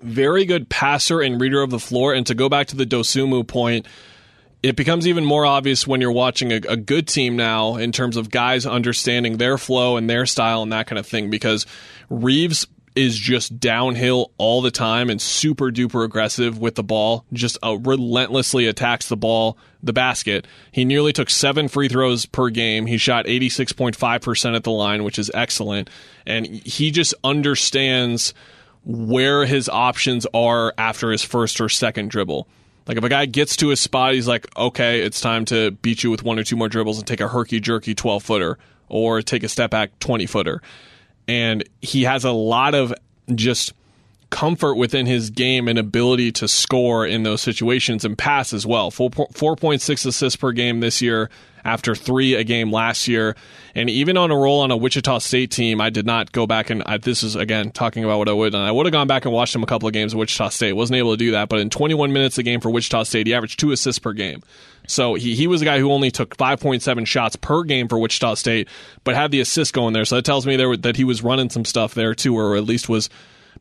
[0.00, 2.14] very good passer and reader of the floor.
[2.14, 3.86] And to go back to the Dosunmu point,
[4.62, 8.16] it becomes even more obvious when you're watching a, a good team now in terms
[8.16, 11.66] of guys understanding their flow and their style and that kind of thing because
[12.08, 17.56] Reaves is just downhill all the time and super duper aggressive with the ball, just
[17.64, 20.46] uh, relentlessly attacks the ball, the basket.
[20.70, 22.86] He nearly took seven free throws per game.
[22.86, 25.88] He shot 86.5% at the line, which is excellent.
[26.26, 28.34] And he just understands
[28.84, 32.46] where his options are after his first or second dribble.
[32.86, 36.02] Like if a guy gets to his spot, he's like, okay, it's time to beat
[36.02, 39.22] you with one or two more dribbles and take a herky jerky 12 footer or
[39.22, 40.60] take a step back 20 footer.
[41.28, 42.92] And he has a lot of
[43.34, 43.72] just
[44.30, 48.90] comfort within his game and ability to score in those situations and pass as well.
[48.90, 51.30] 4.6 assists per game this year
[51.64, 53.36] after three a game last year.
[53.74, 56.70] And even on a roll on a Wichita State team, I did not go back
[56.70, 58.54] and I, this is again talking about what I would.
[58.54, 60.50] And I would have gone back and watched him a couple of games at Wichita
[60.50, 60.72] State.
[60.74, 63.34] Wasn't able to do that, but in 21 minutes a game for Wichita State, he
[63.34, 64.42] averaged two assists per game.
[64.86, 68.34] So he, he was a guy who only took 5.7 shots per game for Wichita
[68.34, 68.68] State,
[69.04, 70.04] but had the assist going there.
[70.04, 72.64] So that tells me there that he was running some stuff there too, or at
[72.64, 73.08] least was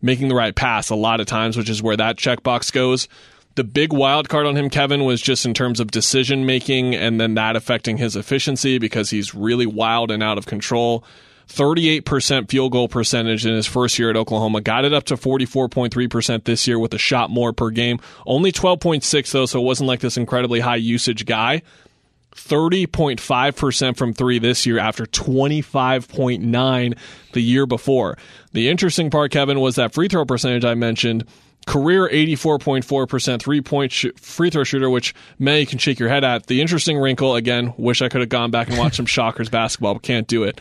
[0.01, 3.07] making the right pass a lot of times, which is where that checkbox goes.
[3.55, 7.19] The big wild card on him, Kevin, was just in terms of decision making and
[7.19, 11.03] then that affecting his efficiency because he's really wild and out of control.
[11.49, 14.61] 38% field goal percentage in his first year at Oklahoma.
[14.61, 17.99] Got it up to 44.3% this year with a shot more per game.
[18.25, 21.61] Only 12.6 though, so it wasn't like this incredibly high usage guy.
[22.35, 26.97] 30.5% from three this year after 25.9
[27.33, 28.17] the year before.
[28.53, 31.25] The interesting part, Kevin, was that free throw percentage I mentioned.
[31.67, 36.47] Career 84.4% three point sh- free throw shooter, which many can shake your head at.
[36.47, 39.93] The interesting wrinkle, again, wish I could have gone back and watched some Shockers basketball,
[39.93, 40.59] but can't do it.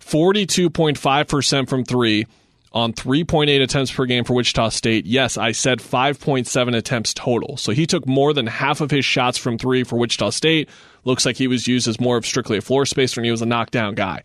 [0.00, 2.26] 42.5% from three
[2.72, 5.04] on 3.8 attempts per game for Wichita State.
[5.04, 7.56] Yes, I said 5.7 attempts total.
[7.56, 10.68] So he took more than half of his shots from three for Wichita State.
[11.04, 13.42] Looks like he was used as more of strictly a floor spacer and he was
[13.42, 14.22] a knockdown guy.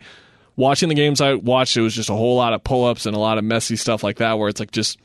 [0.54, 3.16] Watching the games I watched, it was just a whole lot of pull ups and
[3.16, 4.98] a lot of messy stuff like that where it's like just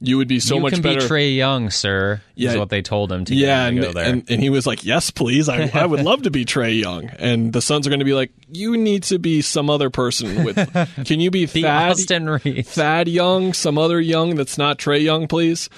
[0.00, 1.00] you would be so you much can better.
[1.00, 2.20] be Trae Young, sir.
[2.34, 2.50] Yeah.
[2.50, 4.04] is what they told him to, yeah, and, go there.
[4.04, 5.48] and and he was like, "Yes, please.
[5.48, 8.14] I, I would love to be Trae Young." And the Suns are going to be
[8.14, 10.56] like, "You need to be some other person with.
[11.06, 12.70] Can you be Thad Austin Reaves.
[12.70, 15.68] Thad Young, some other Young that's not Trae Young, please?"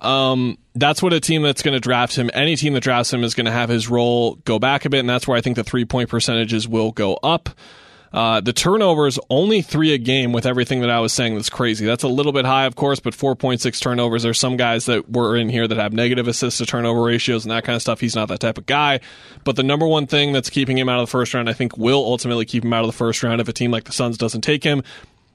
[0.00, 2.30] Um, that's what a team that's going to draft him.
[2.34, 5.00] Any team that drafts him is going to have his role go back a bit,
[5.00, 7.48] and that's where I think the three point percentages will go up.
[8.14, 11.34] Uh, the turnovers only three a game with everything that I was saying.
[11.34, 11.84] That's crazy.
[11.84, 14.22] That's a little bit high, of course, but 4.6 turnovers.
[14.22, 17.50] There's some guys that were in here that have negative assist to turnover ratios and
[17.50, 17.98] that kind of stuff.
[17.98, 19.00] He's not that type of guy.
[19.42, 21.76] But the number one thing that's keeping him out of the first round, I think,
[21.76, 24.16] will ultimately keep him out of the first round if a team like the Suns
[24.16, 24.84] doesn't take him.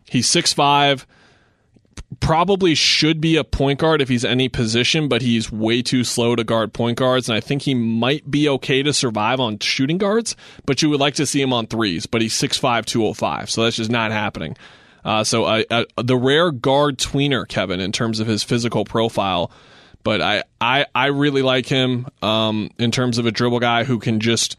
[0.05, 1.05] He's 6'5
[2.19, 6.35] probably should be a point guard if he's any position, but he's way too slow
[6.35, 7.29] to guard point guards.
[7.29, 10.99] And I think he might be okay to survive on shooting guards, but you would
[10.99, 12.05] like to see him on threes.
[12.05, 13.49] But he's 6'5, 205.
[13.49, 14.57] So that's just not happening.
[15.03, 15.63] Uh, so
[15.97, 19.51] the rare guard tweener, Kevin, in terms of his physical profile.
[20.03, 23.99] But I, I, I really like him um, in terms of a dribble guy who
[23.99, 24.57] can just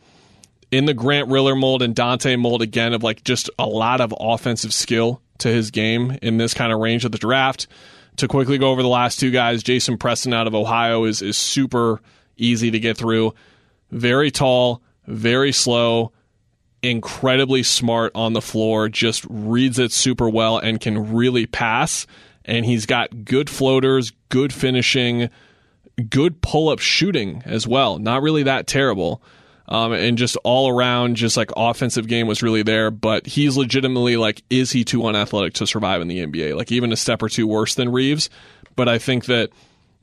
[0.70, 4.14] in the Grant Riller mold and Dante mold again of like just a lot of
[4.18, 7.66] offensive skill to his game in this kind of range of the draft.
[8.16, 11.36] To quickly go over the last two guys, Jason Preston out of Ohio is is
[11.36, 12.00] super
[12.36, 13.34] easy to get through.
[13.90, 16.12] Very tall, very slow,
[16.82, 22.06] incredibly smart on the floor, just reads it super well and can really pass.
[22.44, 25.30] And he's got good floaters, good finishing,
[26.08, 27.98] good pull up shooting as well.
[27.98, 29.22] Not really that terrible.
[29.70, 32.90] Um, and just all around, just like offensive game was really there.
[32.90, 36.56] But he's legitimately like, is he too unathletic to survive in the NBA?
[36.56, 38.30] Like even a step or two worse than Reaves.
[38.74, 39.50] But I think that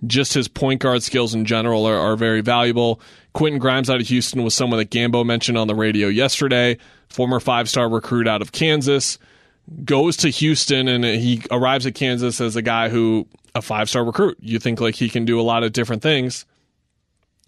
[0.06, 3.01] just his point guard skills in general are, are very valuable.
[3.34, 6.77] Quentin Grimes out of Houston was someone that Gambo mentioned on the radio yesterday.
[7.10, 9.19] Former five star recruit out of Kansas
[9.84, 14.06] goes to Houston and he arrives at Kansas as a guy who a five star
[14.06, 14.38] recruit.
[14.39, 16.45] You think like he can do a lot of different things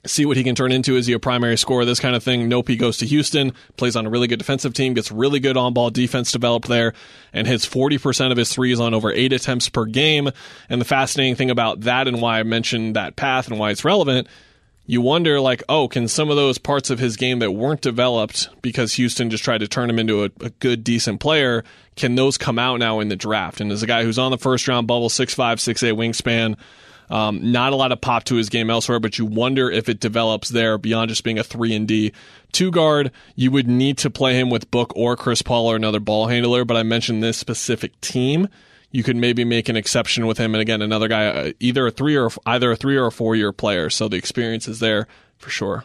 [0.06, 0.96] see what he can turn into.
[0.96, 1.86] Is he a primary scorer?
[1.86, 2.48] This kind of thing.
[2.48, 2.68] Nope.
[2.68, 5.74] He goes to Houston, plays on a really good defensive team, gets really good on
[5.74, 6.94] ball defense developed there,
[7.34, 10.30] and hits 40% of his threes on over eight attempts per game.
[10.70, 13.84] And the fascinating thing about that and why I mentioned that path and why it's
[13.84, 14.28] relevant,
[14.86, 18.50] you wonder, like, oh, can some of those parts of his game that weren't developed
[18.64, 21.64] because Houston just tried to turn him into a, a good, decent player,
[21.96, 23.62] can those come out now in the draft?
[23.62, 26.58] And as a guy who's on the first round bubble, six five, six eight wingspan,
[27.10, 30.00] um, not a lot of pop to his game elsewhere, but you wonder if it
[30.00, 32.14] develops there beyond just being a three and D
[32.52, 33.12] two guard.
[33.36, 36.66] You would need to play him with Book or Chris Paul or another ball handler.
[36.66, 38.48] But I mentioned this specific team.
[38.92, 41.92] You could maybe make an exception with him, and again, another guy, uh, either a
[41.92, 43.90] three or either a three or a four year player.
[43.90, 45.84] So the experience is there for sure.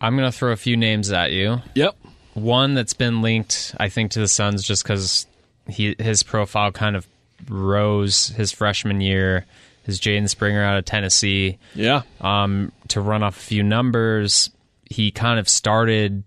[0.00, 1.62] I'm going to throw a few names at you.
[1.74, 1.96] Yep.
[2.34, 5.26] One that's been linked, I think, to the Suns just because
[5.68, 7.06] he his profile kind of
[7.48, 9.46] Rose his freshman year,
[9.86, 11.58] his Jaden Springer out of Tennessee.
[11.74, 12.02] Yeah.
[12.20, 14.50] Um, to run off a few numbers,
[14.84, 16.24] he kind of started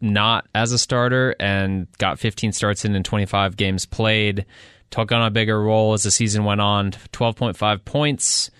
[0.00, 4.46] not as a starter and got 15 starts in and 25 games played.
[4.90, 6.92] Took on a bigger role as the season went on.
[6.92, 8.52] 12.5 points,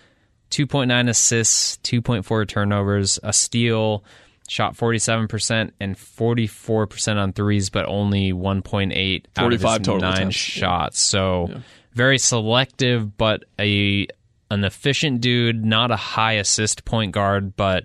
[0.51, 4.03] 2.9 assists, 2.4 turnovers, a steal,
[4.49, 10.15] shot 47% and 44% on threes, but only 1.8 out of 45 his total nine
[10.15, 10.37] attempts.
[10.37, 11.01] shots.
[11.01, 11.63] So
[11.97, 14.07] very selective, but a
[14.51, 17.85] an efficient dude, not a high assist point guard, but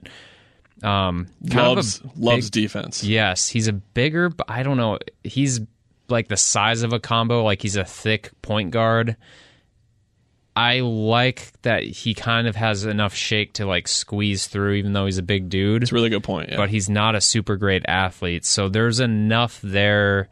[0.83, 3.03] um, Loves a loves defense.
[3.03, 4.99] Yes, he's a bigger, I don't know.
[5.23, 5.59] He's
[6.09, 9.15] like the size of a combo, like he's a thick point guard.
[10.55, 15.05] I like that he kind of has enough shake to like squeeze through, even though
[15.05, 15.83] he's a big dude.
[15.83, 16.49] It's a really good point.
[16.49, 16.57] Yeah.
[16.57, 18.45] But he's not a super great athlete.
[18.45, 20.29] So there's enough there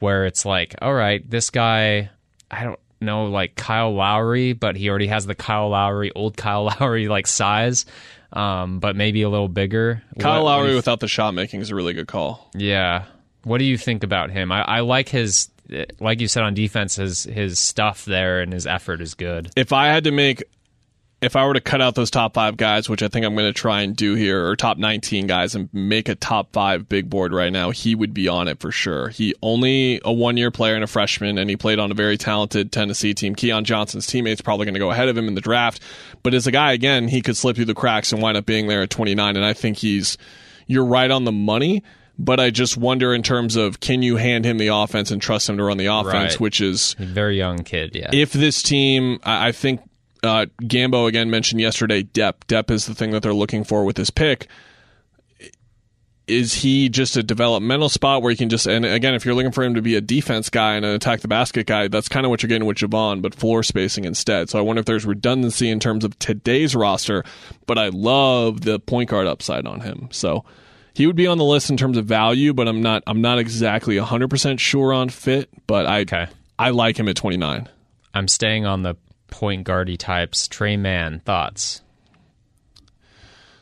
[0.00, 2.10] where it's like, all right, this guy,
[2.50, 6.64] I don't know, like Kyle Lowry, but he already has the Kyle Lowry, old Kyle
[6.80, 7.86] Lowry like size,
[8.32, 10.02] um, but maybe a little bigger.
[10.18, 12.50] Kyle What- what do Lowry without the shot making is a really good call.
[12.54, 13.04] yeah.
[13.42, 14.52] What do you think about him?
[14.52, 15.48] I, I like his,
[15.98, 19.50] like you said on defense, his his stuff there and his effort is good.
[19.56, 20.42] If I had to make,
[21.22, 23.46] if I were to cut out those top five guys, which I think I'm going
[23.46, 27.10] to try and do here, or top 19 guys, and make a top five big
[27.10, 29.08] board right now, he would be on it for sure.
[29.08, 32.16] He only a one year player and a freshman, and he played on a very
[32.16, 33.34] talented Tennessee team.
[33.34, 35.80] Keon Johnson's teammates probably going to go ahead of him in the draft,
[36.22, 38.66] but as a guy, again, he could slip through the cracks and wind up being
[38.66, 39.36] there at 29.
[39.36, 40.16] And I think he's,
[40.66, 41.82] you're right on the money.
[42.18, 45.48] But I just wonder in terms of can you hand him the offense and trust
[45.48, 46.40] him to run the offense, Right.
[46.40, 48.10] which is Very young kid, yeah.
[48.12, 49.80] if this team, I I think
[50.22, 52.46] uh, Gambo again mentioned yesterday, depth.
[52.46, 54.48] Depth is the thing that they're looking for with this pick.
[56.26, 59.50] Is he just a developmental spot where you can just, and again, if you're looking
[59.50, 62.24] for him to be a defense guy and an attack the basket guy, that's kind
[62.24, 64.48] of what you're getting with Jevon, but floor spacing instead.
[64.48, 67.24] So I wonder if there's redundancy in terms of today's roster,
[67.66, 70.06] but I love the point guard upside on him.
[70.12, 70.44] So
[70.94, 73.40] he would be on the list in terms of value, but I'm not, I'm not
[73.40, 76.28] exactly 100% sure on fit, but I, Okay.
[76.60, 77.68] I like him at 29.
[78.14, 78.94] I'm staying on the
[79.30, 80.48] point guardy types.
[80.48, 81.82] Tre Mann, thoughts?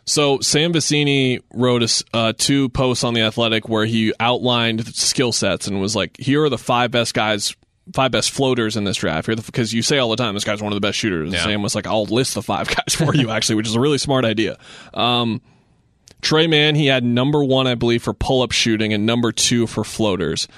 [0.09, 5.33] So Sam Vecenie wrote us uh, two posts on the Athletic where he outlined skill
[5.33, 7.55] sets and was like, "Here are the five best guys,
[7.93, 10.63] five best floaters in this draft." here Because you say all the time, this guy's
[10.63, 11.31] one of the best shooters.
[11.31, 11.45] Yeah.
[11.45, 13.99] Sam was like, "I'll list the five guys for you," actually, which is a really
[13.99, 14.59] smart idea.
[14.95, 15.43] Um,
[16.23, 19.67] Tre Mann, he had number one, I believe, for pull up shooting and number two
[19.67, 20.49] for floaters.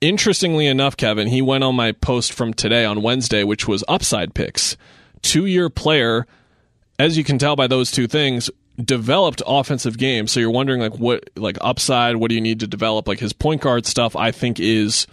[0.00, 4.34] Interestingly enough, Kevin, he went on my post from today on Wednesday, which was upside
[4.34, 4.76] picks.
[5.22, 6.26] Two year player
[6.98, 8.50] as you can tell by those two things,
[8.82, 10.32] developed offensive games.
[10.32, 13.08] So you're wondering like what like upside, what do you need to develop?
[13.08, 15.06] Like his point guard stuff, I think is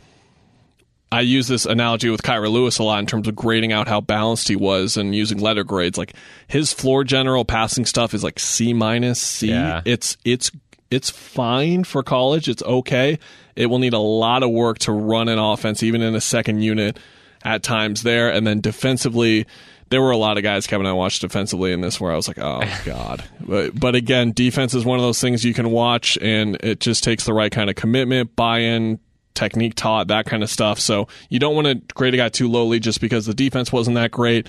[1.11, 4.01] I use this analogy with Kira Lewis a lot in terms of grading out how
[4.01, 5.97] balanced he was and using letter grades.
[5.97, 6.13] Like
[6.47, 9.49] his floor general passing stuff is like C minus C.
[9.49, 9.81] Yeah.
[9.85, 10.51] It's it's
[10.91, 12.47] it's fine for college.
[12.47, 13.19] It's okay.
[13.55, 16.61] It will need a lot of work to run an offense, even in a second
[16.61, 16.97] unit
[17.43, 18.29] at times there.
[18.31, 19.45] And then defensively,
[19.89, 22.27] there were a lot of guys Kevin I watched defensively in this where I was
[22.27, 23.23] like, oh god.
[23.39, 27.03] But but again, defense is one of those things you can watch, and it just
[27.03, 28.99] takes the right kind of commitment, buy-in,
[29.33, 30.79] technique taught, that kind of stuff.
[30.79, 33.95] So you don't want to grade a guy too lowly just because the defense wasn't
[33.95, 34.47] that great.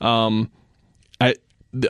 [0.00, 0.50] Um,
[1.20, 1.34] I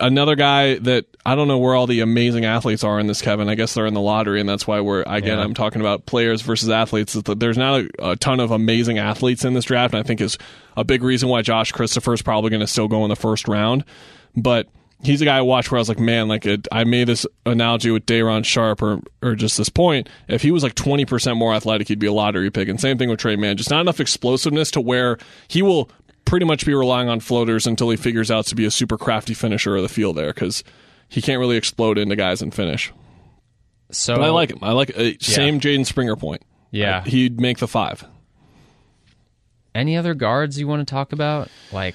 [0.00, 3.48] another guy that I don't know where all the amazing athletes are in this, Kevin.
[3.48, 5.44] I guess they're in the lottery, and that's why we're again Yeah.
[5.44, 7.14] I'm talking about players versus athletes.
[7.14, 10.38] There's not a, a ton of amazing athletes in this draft, and I think is
[10.76, 13.48] a big reason why Josh Christopher is probably going to still go in the first
[13.48, 13.84] round.
[14.36, 14.68] But
[15.02, 17.26] he's a guy I watched where I was like, man, like it, I made this
[17.44, 20.08] analogy with Day'Ron Sharpe or or just this point.
[20.28, 22.68] If he was like 20 percent more athletic, he'd be a lottery pick.
[22.68, 25.18] And same thing with Tre Mann, just not enough explosiveness to where
[25.48, 25.90] he will
[26.26, 29.32] pretty much be relying on floaters until he figures out to be a super crafty
[29.32, 30.62] finisher of the field there because
[31.08, 32.92] he can't really explode into guys and finish.
[33.92, 34.58] So But I like him.
[34.62, 36.42] I like uh, same Jaden Springer point.
[36.72, 36.98] Yeah.
[36.98, 38.04] Uh, he'd make the five.
[39.74, 41.48] Any other guards you want to talk about?
[41.70, 41.94] Like,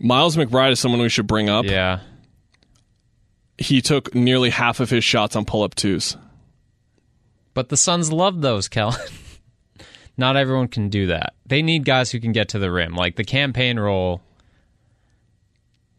[0.00, 1.64] Miles McBride is someone we should bring up.
[1.66, 1.98] yeah,
[3.58, 6.16] He took nearly half of his shots on pull up twos.
[7.54, 8.96] but the Suns love those, Kellan.
[10.16, 11.34] Not everyone can do that.
[11.48, 12.94] They need guys who can get to the rim.
[12.94, 14.20] Like the Cam Payne role.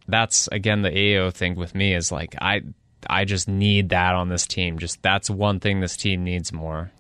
[0.07, 2.61] That's again the Ayo thing with me is like I
[3.07, 4.79] I just need that on this team.
[4.79, 6.91] Just that's one thing this team needs more.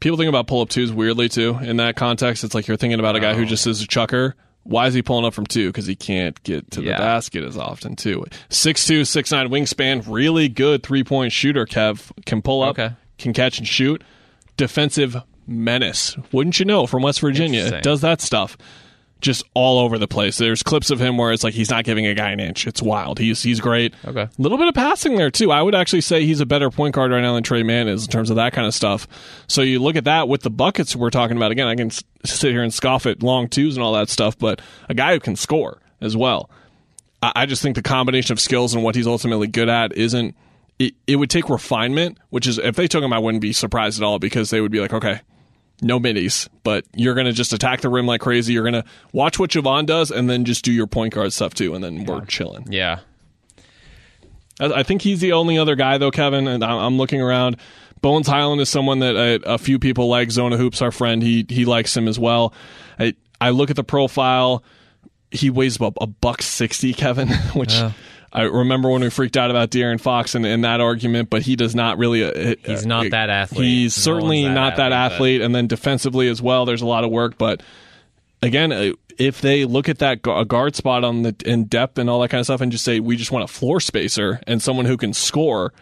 [0.00, 1.58] People think about pull up twos weirdly too.
[1.62, 3.46] In that context, it's like you're thinking about a guy who Oh.
[3.46, 4.34] just is a chucker.
[4.64, 5.68] Why is he pulling up from two?
[5.68, 8.26] Because he can't get to the basket as often too.
[8.50, 11.64] Six two, six nine wingspan, really good three point shooter.
[11.66, 12.94] Kev can pull up, Okay.
[13.16, 14.02] can catch and shoot.
[14.58, 15.16] Defensive
[15.46, 16.16] menace.
[16.32, 16.86] Wouldn't you know?
[16.86, 18.56] From West Virginia, does that stuff
[19.22, 20.36] just all over the place.
[20.36, 22.66] There's clips of him where it's like he's not giving a guy an inch.
[22.66, 23.18] It's wild.
[23.18, 23.94] He's he's great.
[24.04, 24.20] Okay.
[24.22, 25.50] A little bit of passing there too.
[25.50, 28.04] I would actually say he's a better point guard right now than Tre Mann is
[28.04, 29.08] in terms of that kind of stuff.
[29.46, 31.50] So you look at that with the buckets we're talking about.
[31.50, 34.38] Again, I can s- sit here and scoff at long twos and all that stuff,
[34.38, 36.50] but a guy who can score as well.
[37.22, 40.36] I I just think the combination of skills and what he's ultimately good at isn't.
[40.78, 43.98] It, it would take refinement, which is if they took him, I wouldn't be surprised
[43.98, 45.20] at all because they would be like, okay,
[45.82, 48.52] no middies, but you're going to just attack the rim like crazy.
[48.52, 51.54] You're going to watch what Jevon does and then just do your point guard stuff
[51.54, 52.70] too, and then we're chilling.
[52.70, 53.00] Yeah.
[54.58, 56.48] I, think he's the only other guy though, Kevin.
[56.48, 57.58] And I'm, looking around.
[58.00, 60.30] Bones Hyland is someone that a, a few people like.
[60.30, 62.54] Zona Hoops, our friend, he he likes him as well.
[62.98, 64.62] I I look at the profile.
[65.30, 67.74] He weighs about a buck sixty, Kevin, which.
[68.32, 71.56] I remember when we freaked out about De'Aaron Fox and, and that argument, but he
[71.56, 72.24] does not really.
[72.24, 73.64] Uh, He's uh, not that athlete.
[73.64, 75.40] He's No certainly that not that athlete.
[75.40, 77.38] And then defensively as well, there's a lot of work.
[77.38, 77.62] But
[78.42, 82.10] again, uh, if they look at that a guard spot on the in depth and
[82.10, 84.60] all that kind of stuff, and just say we just want a floor spacer and
[84.60, 85.72] someone who can score,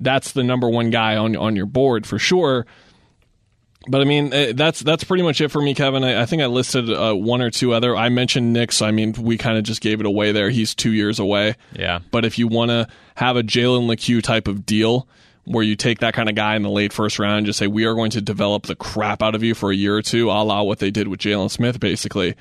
[0.00, 2.66] that's the number one guy on on your board for sure.
[3.86, 6.04] But I mean, eh, that's that's pretty much it for me, Kevin.
[6.04, 7.94] I, I think I listed uh, one or two other.
[7.94, 10.48] I mentioned Nix, so I mean, we kind of just gave it away there.
[10.50, 11.56] He's two years away.
[11.74, 11.98] Yeah.
[12.10, 15.06] But if you want to have a Jalen Lecque type of deal
[15.44, 17.66] where you take that kind of guy in the late first round and just say,
[17.66, 20.30] we are going to develop the crap out of you for a year or two,
[20.30, 22.34] a la what they did with Jalen Smith, basically.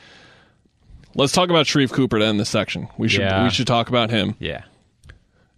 [1.13, 2.87] Let's talk about Sharife Cooper to end this section.
[2.97, 3.43] We should Yeah.
[3.43, 4.35] we should talk about him.
[4.39, 4.63] Yeah.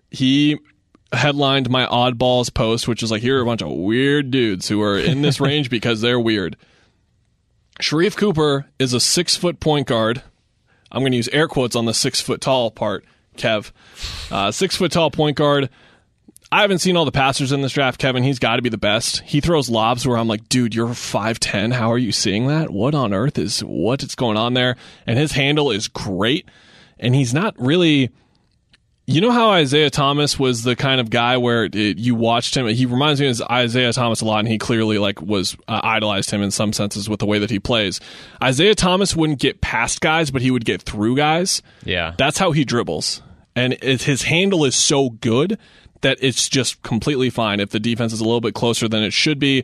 [0.10, 0.58] He
[1.12, 4.82] headlined my oddballs post, which is like, here are a bunch of weird dudes who
[4.82, 6.58] are in this range because they're weird.
[7.82, 10.24] Sharife Cooper is a six foot point guard.
[10.92, 13.06] I'm going to use air quotes on the six foot tall part,
[13.38, 13.72] Kev.
[14.32, 15.70] Uh, six foot tall point guard.
[16.52, 18.24] I haven't seen all the passers in this draft, Kevin.
[18.24, 19.22] He's got to be the best.
[19.22, 21.74] He throws lobs where I'm like, dude, you're 5'10.
[21.74, 22.70] How are you seeing that?
[22.70, 24.78] What on earth is what is going on there?
[25.06, 26.48] And his handle is great.
[26.98, 28.12] And he's not really.
[29.08, 32.66] You know how Isaiah Thomas was the kind of guy where it, you watched him.
[32.68, 36.32] He reminds me of Isaiah Thomas a lot, and he clearly like was uh, idolized
[36.32, 38.00] him in some senses with the way that he plays.
[38.42, 41.62] Isaiah Thomas wouldn't get past guys, but he would get through guys.
[41.84, 42.16] Yeah.
[42.18, 43.22] That's how he dribbles.
[43.56, 45.60] And it, his handle is so good
[46.02, 49.14] that it's just completely fine if the defense is a little bit closer than it
[49.14, 49.64] should be.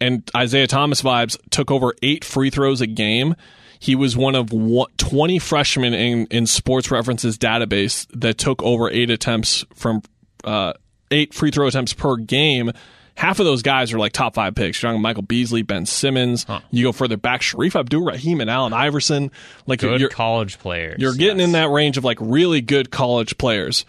[0.00, 3.34] And Isaiah Thomas vibes took over eight free throws a game.
[3.78, 4.50] He was one of
[4.96, 10.02] 20 freshmen in, in Sports Reference's database that took over eight attempts from
[10.44, 10.72] uh,
[11.10, 12.72] eight free throw attempts per game.
[13.16, 14.82] Half of those guys are like top five picks.
[14.82, 16.44] You're talking Michael Beasley, Ben Simmons.
[16.70, 19.30] You go further back, Shareef Abdur-Rahim and Allen Iverson.
[19.66, 20.96] Like Good you're, college players.
[21.00, 23.86] you're getting in that range of like really good college players.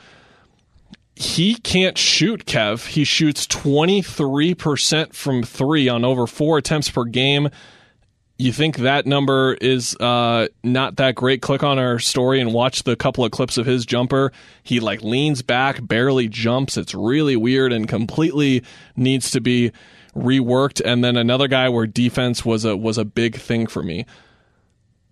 [1.15, 2.85] He can't shoot, Kev.
[2.87, 7.49] He shoots 23% from three on over four attempts per game.
[8.39, 11.41] You think that number is uh, not that great?
[11.41, 14.31] Click on our story and watch the couple of clips of his jumper.
[14.61, 16.77] He like leans back, barely jumps.
[16.77, 18.63] It's really weird and completely
[18.95, 19.71] needs to be
[20.15, 20.81] reworked.
[20.85, 24.05] And then another guy where defense was a was a big thing for me.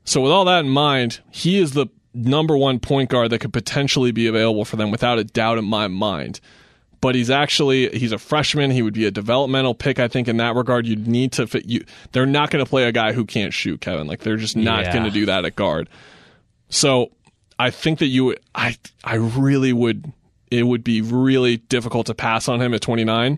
[0.03, 3.53] So with all that in mind, he is the number one point guard that could
[3.53, 6.39] potentially be available for them without a doubt in my mind.
[7.05, 8.71] But he's actually he's a freshman.
[8.71, 10.87] He would be a developmental pick, I think, in that regard.
[10.87, 11.85] You'd need to fit you.
[12.13, 14.07] They're not going to play a guy who can't shoot, Kevin.
[14.07, 14.93] Like they're just not Yeah.
[14.93, 15.87] going to do that at guard.
[16.69, 17.11] So
[17.59, 20.11] I think that you, I, I really would.
[20.49, 23.37] It would be really difficult to pass on him at 29.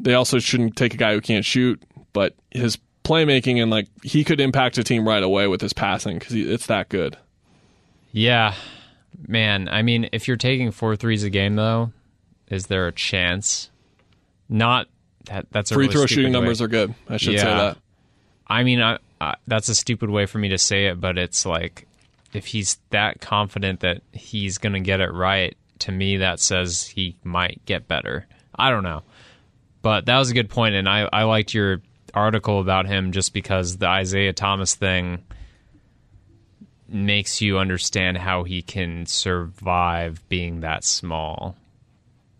[0.00, 1.82] They also shouldn't take a guy who can't shoot,
[2.14, 6.18] but his playmaking and like he could impact a team right away with his passing
[6.18, 7.18] because it's that good.
[8.10, 8.54] Yeah.
[9.28, 11.92] Man, I mean, if you're taking four threes a game, though,
[12.52, 13.70] is there a chance?
[14.48, 14.86] Not
[15.24, 15.46] that.
[15.50, 16.94] That's a Free really throw shooting way- numbers are good.
[17.08, 17.78] I should say that.
[18.46, 21.46] I mean, I, I, that's a stupid way for me to say it, but it's
[21.46, 21.86] like
[22.34, 26.84] if he's that confident that he's going to get it right, to me that says
[26.86, 28.26] he might get better.
[28.54, 29.02] I don't know.
[29.80, 31.80] But that was a good point, and I, I liked your
[32.14, 35.24] article about him just because the Isaiah Thomas thing
[36.88, 41.56] makes you understand how he can survive being that small.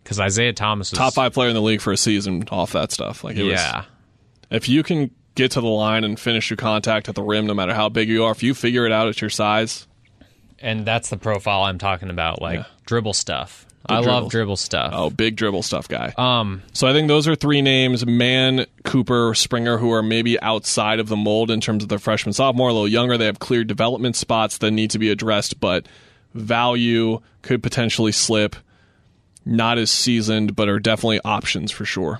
[0.03, 2.91] Because Isaiah Thomas was Top five player in the league for a season off that
[2.91, 3.23] stuff.
[3.23, 3.85] Like it was, Yeah,
[4.49, 7.53] if you can get to the line and finish your contact at the rim, no
[7.53, 9.87] matter how big you are, if you figure it out at your size,
[10.59, 12.65] and that's the profile I'm talking about, like Yeah.
[12.85, 13.65] dribble stuff.
[13.85, 14.07] I dribbles.
[14.23, 14.91] love dribble stuff.
[14.95, 16.13] oh, big dribble stuff guy.
[16.17, 20.99] Um, So I think those are three names: Mann, Cooper, Springer, who are maybe outside
[21.01, 23.17] of the mold in terms of their freshman, sophomore, a little younger.
[23.17, 25.85] They have clear development spots that need to be addressed, but
[26.33, 28.55] value could potentially slip.
[29.45, 32.19] Not as seasoned, but are definitely options for sure.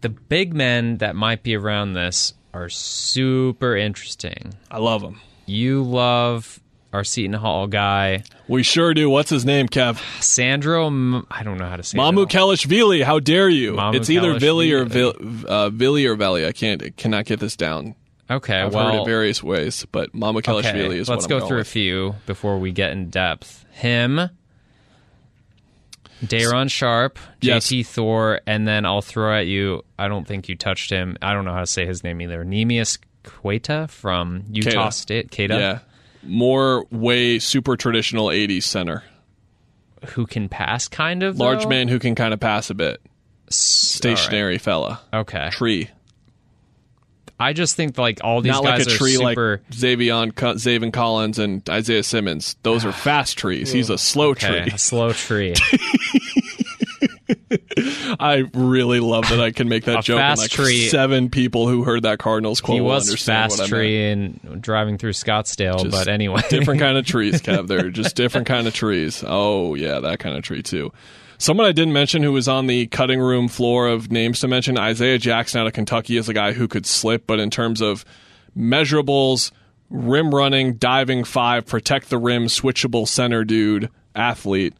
[0.00, 4.54] the big men that might be around this are super interesting.
[4.70, 5.20] I love them.
[5.46, 6.58] You love
[6.92, 9.08] our Seton Hall guy, We sure do.
[9.08, 9.98] What's his name, Kev?
[10.22, 10.88] Sandro.
[10.88, 12.28] M- I don't know how to say Mamu it.
[12.28, 13.02] Kelishvili.
[13.02, 13.72] How dare you?
[13.74, 14.86] Mamu it's either Vili or
[15.46, 16.46] uh, Vili or Veli.
[16.46, 17.94] I can't cannot get this down.
[18.30, 21.66] Okay, I've well, heard it various ways, but Mamukelashvili okay, is let's go through with.
[21.66, 23.64] a few before we get in depth.
[23.72, 24.20] Him,
[26.26, 27.66] Day'Ron Sharpe, Yes.
[27.66, 29.84] JT Thor, and then I'll throw at you.
[29.98, 31.16] I don't think you touched him.
[31.22, 32.44] I don't know how to say his name either.
[32.44, 34.92] Neemias Queta from Utah Queta.
[34.92, 35.30] State.
[35.30, 35.78] Queta, Yeah,
[36.22, 39.02] more way super traditional '80s center,
[40.10, 41.68] who can pass kind of large though?
[41.68, 43.00] man who can kind of pass a bit,
[43.48, 45.00] stationary fella.
[45.12, 45.88] Okay, tree,
[47.42, 49.60] I just think like all these not guys like a are tree super.
[49.66, 52.56] like Xavion, Zaven Collins and Isaiah Simmons.
[52.62, 53.72] Those are fast trees.
[53.72, 54.70] He's a slow Okay, tree.
[54.74, 55.54] a slow tree.
[58.20, 60.18] I really love that I can make that A joke.
[60.18, 64.60] fast like tree- seven people who heard that Cardinals quote he was fast tree and
[64.60, 67.66] driving through Scottsdale, Just but anyway, different kind of trees, Kev.
[67.66, 69.24] They're just different kind of trees.
[69.26, 70.92] Oh yeah, that kind of tree too.
[71.42, 74.78] Someone I didn't mention who was on the cutting room floor of names to mention,
[74.78, 78.04] Isaiah Jackson out of Kentucky is a guy who could slip, but in terms of
[78.56, 79.50] measurables,
[79.90, 84.74] rim running, diving five, protect the rim, switchable center dude, athlete.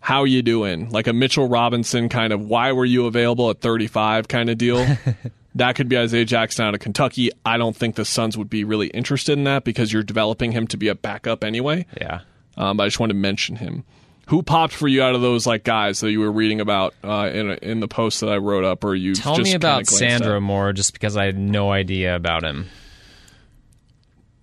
[0.00, 0.88] How you doing?
[0.88, 4.86] Like a Mitchell Robinson kind of why were you available at 35 kind of deal.
[5.54, 7.30] that could be Isaiah Jackson out of Kentucky.
[7.44, 10.66] I don't think the Suns would be really interested in that because you're developing him
[10.68, 11.84] to be a backup anyway.
[12.00, 12.20] yeah.
[12.56, 13.84] Um, but I just wanted to mention him.
[14.26, 17.30] Who popped for you out of those like guys that you were reading about uh,
[17.32, 20.36] in in the post that I wrote up, or you Tell just me about Sandra
[20.36, 20.42] at?
[20.42, 22.66] more, just because I had no idea about him.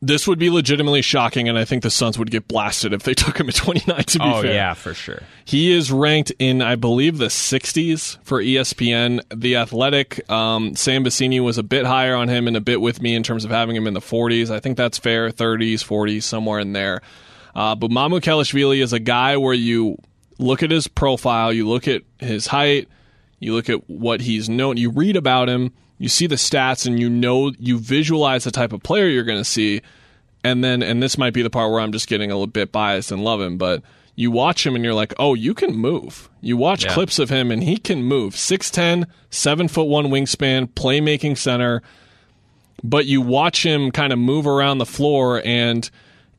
[0.04, 3.14] This would be legitimately shocking, and I think the Suns would get blasted if they
[3.16, 4.04] took him at 29.
[4.04, 4.34] To be fair.
[4.34, 5.22] Oh fair, yeah, for sure.
[5.46, 9.22] He is ranked in, I believe, the 60s for ESPN.
[9.32, 13.00] The Athletic, um, Sam Vecenie was a bit higher on him and a bit with
[13.00, 14.50] me in terms of having him in the 40s.
[14.50, 17.02] I think that's fair, 30s, 40s, somewhere in there.
[17.56, 19.97] Uh, but Mamukelashvili is a guy where you
[20.38, 22.88] look at his profile, you look at his height,
[23.39, 26.99] you look at what he's known, you read about him, you see the stats, and
[26.99, 29.82] you know, you visualize the type of player you're going to see
[30.43, 32.72] and then and this might be the part where I'm just getting a little bit
[32.72, 33.84] biased and love him, but
[34.16, 36.30] you watch him and you're like, oh, you can move.
[36.41, 36.93] You watch Yeah.
[36.93, 38.34] clips of him and he can move.
[38.36, 41.82] 6'10, 7 foot 1 wingspan, playmaking center.
[42.84, 45.88] But you watch him kind of move around the floor and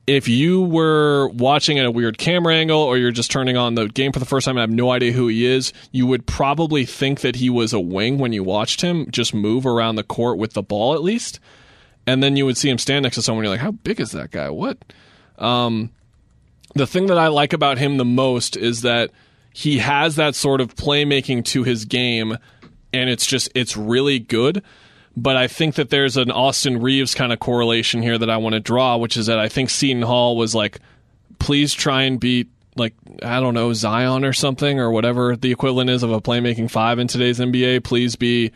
[0.07, 3.88] if you were watching at a weird camera angle or you're just turning on the
[3.88, 6.84] game for the first time and have no idea who he is, you would probably
[6.84, 10.38] think that he was a wing when you watched him just move around the court
[10.38, 11.38] with the ball at least
[12.07, 13.44] and then you would see him stand next to someone.
[13.44, 14.50] And you're like, how big is that guy?
[14.50, 14.78] What?
[15.38, 15.90] Um,
[16.74, 19.11] the thing that I like about him the most is that
[19.53, 22.38] he has that sort of playmaking to his game,
[22.92, 24.62] and it's just it's really good.
[25.16, 28.54] But I think that there's an Austin Reaves kind of correlation here that I want
[28.54, 30.78] to draw, which is that I think Seton Hall was like,
[31.38, 35.90] please try and beat like I don't know Zion or something or whatever the equivalent
[35.90, 37.84] is of a playmaking five in today's NBA.
[37.84, 38.52] Please be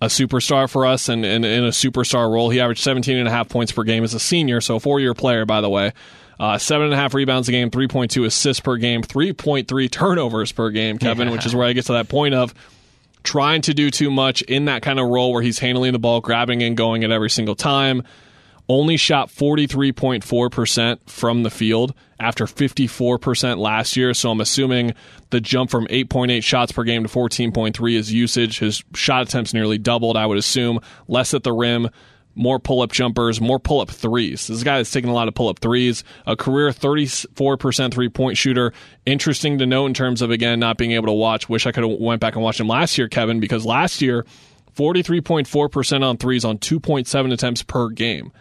[0.00, 2.50] a superstar for us and, in a superstar role.
[2.50, 5.00] He averaged 17 and a half points per game as a senior, so a four
[5.00, 5.92] year player, by the way.
[6.38, 10.70] Uh, seven and a half rebounds a game, 3.2 assists per game, 3.3 turnovers per
[10.70, 11.34] game, Kevin, Yeah.
[11.34, 12.54] which is where I get to that point of
[13.22, 16.20] trying to do too much in that kind of role where he's handling the ball,
[16.20, 18.02] grabbing and going at every single time.
[18.68, 24.14] Only shot 43.4% from the field after 54% last year.
[24.14, 24.94] So I'm assuming
[25.30, 28.60] the jump from 8.8 shots per game to 14.3 is usage.
[28.60, 30.78] His shot attempts nearly doubled, I would assume.
[31.08, 31.88] Less at the rim,
[32.34, 34.46] more pull up jumpers, more pull up threes.
[34.46, 36.04] This guy is taking a lot of pull up threes.
[36.26, 38.72] A career 34% three point shooter.
[39.06, 41.48] Interesting to note in terms of, again, not being able to watch.
[41.48, 44.24] Wish I could have went back and watched him last year, Kevin, because last year,
[44.76, 48.32] 43.4% on threes on 2.7 attempts per game.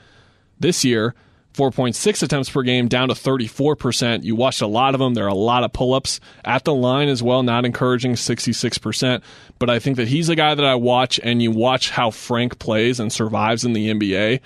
[0.60, 1.16] This year,
[1.60, 4.24] 4.6 attempts per game, down to 34%.
[4.24, 5.14] You watched a lot of them.
[5.14, 9.22] There are a lot of pull ups at the line as well, not encouraging 66%.
[9.60, 12.60] But I think that he's a guy that I watch, and you watch how Frank
[12.60, 14.39] plays and survives in the NBA.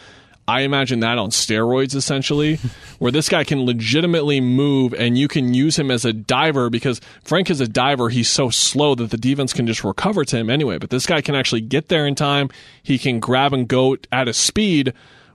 [0.48, 2.56] I imagine that on steroids, essentially,
[2.98, 7.00] where this guy can legitimately move and you can use him as a diver because
[7.24, 8.10] Frank is a diver.
[8.10, 10.80] He's so slow that the defense can just recover to him anyway.
[10.80, 12.50] But this guy can actually get there in time.
[12.82, 14.94] He can grab and go at a speed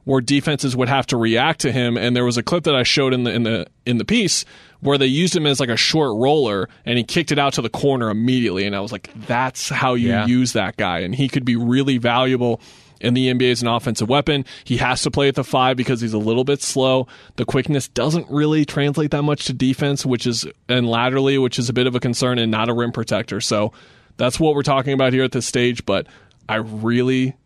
[0.09, 1.99] where defenses would have to react to him.
[1.99, 4.47] And there was a clip that I showed in the in the in the piece
[4.81, 7.61] where they used him as like a short roller and he kicked it out to
[7.61, 8.65] the corner immediately.
[8.65, 10.25] And I was like, that's how you Yeah.
[10.27, 11.01] use that guy.
[11.01, 12.59] And he could be really valuable
[13.03, 14.47] in the NBA as an offensive weapon.
[14.65, 17.07] He has to play at the five because he's a little bit slow.
[17.37, 21.69] The quickness doesn't really translate that much to defense, which is and laterally, which is
[21.69, 23.43] a bit of a concern and not a rim protector.
[23.43, 23.73] So
[24.17, 25.85] That's what we're talking about here at this stage.
[25.85, 26.07] But
[26.49, 27.37] I really,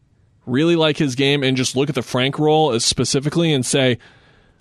[0.47, 3.99] really like his game and just look at the Frank role specifically and say,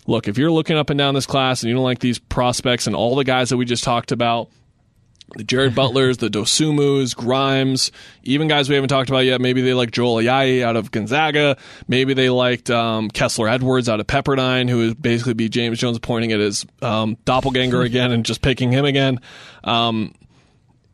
[0.08, 2.88] look, if you're looking up and down this class and you don't like these prospects
[2.88, 4.50] and all the guys that we just talked about,
[5.36, 7.92] the Jared Butlers, the Dosunmus, Grimes,
[8.24, 9.40] even guys we haven't talked about yet.
[9.40, 11.58] Maybe they like Joel Ayayi out of Gonzaga.
[11.88, 16.00] Maybe they liked um, Kessler Edwards out of Pepperdine, who would basically be James Jones
[16.00, 19.22] pointing at his um, doppelganger again and just picking him again.
[19.64, 20.14] Um,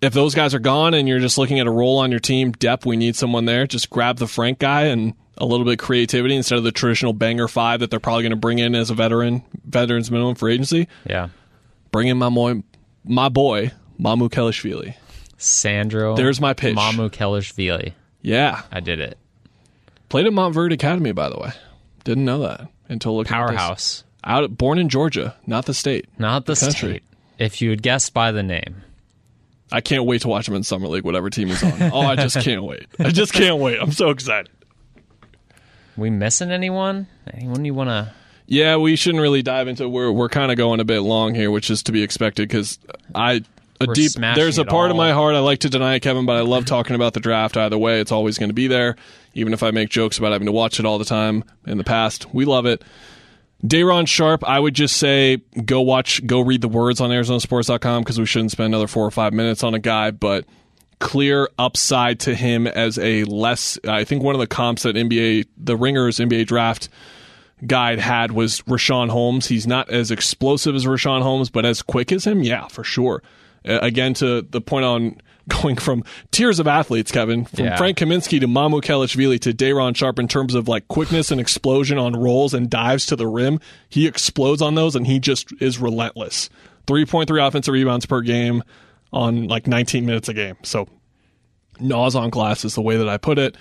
[0.02, 2.52] if those guys are gone and you're just looking at a role on your team,
[2.52, 3.66] depth, we need someone there.
[3.68, 7.14] Just grab the Frank guy and a little bit of creativity instead of the traditional
[7.14, 10.50] banger five that they're probably going to bring in as a veteran, veterans minimum for
[10.50, 10.88] agency.
[11.08, 11.30] Yeah.
[11.92, 12.64] Bring in my boy,
[13.04, 14.96] my boy Mamukelashvili.
[15.38, 16.16] Sandro.
[16.16, 16.76] There's my pitch.
[16.76, 17.94] Mamukelashvili.
[18.22, 19.18] Yeah, I did it.
[20.10, 21.52] played at Montverde Academy, by the way.
[22.04, 23.30] Didn't know that until looking.
[23.30, 24.04] Powerhouse.
[24.24, 26.08] Out, born in Georgia, not the state.
[26.18, 26.90] Not the country.
[26.90, 27.04] state.
[27.38, 28.82] If you had guessed by the name.
[29.72, 31.82] I can't wait to watch him in summer league, whatever team he's on.
[31.92, 32.88] oh, I just can't wait.
[33.00, 33.80] I just can't wait.
[33.82, 34.50] I'm so excited.
[35.98, 37.08] We missing anyone?
[37.34, 38.14] Anyone you want to?
[38.46, 39.90] Yeah, we shouldn't really dive into.
[39.90, 42.80] We're we're kind of going a bit long here, which is to be expected because
[43.14, 43.44] I
[43.82, 44.12] a We're deep.
[44.14, 46.66] There's a part of my heart I like to deny it, Kevin, but I love
[46.66, 47.58] talking about the draft.
[47.58, 48.96] Either way, it's always going to be there,
[49.34, 51.84] even if I make jokes about having to watch it all the time in the
[51.84, 52.34] past.
[52.34, 52.82] We love it.
[53.66, 58.20] Day'Ron Sharpe, I would just say go watch, go read the words on ArizonaSports.com because
[58.20, 60.46] we shouldn't spend another four or five minutes on a guy, but
[61.00, 63.80] clear upside to him as a less.
[63.88, 66.90] I think one of the comps that NBA, the Ringers NBA draft
[67.66, 69.48] guide had was Richaun Holmes.
[69.48, 73.24] He's not as explosive as Richaun Holmes, but as quick as him, yeah, for sure.
[73.66, 77.78] Again, to the point on going from tiers of athletes, Kevin, from Yeah.
[77.78, 82.16] Frank Kaminsky to Mamukelashvili to Day'Ron Sharpe in terms of like quickness and explosion on
[82.16, 83.60] rolls and dives to the rim.
[83.90, 86.50] He explodes on those and he just is relentless.
[86.88, 88.64] 3.3 offensive rebounds per game
[89.14, 90.56] on like 19 minutes a game.
[90.64, 90.88] So
[91.80, 93.56] gnaws on glass is the way that I put it.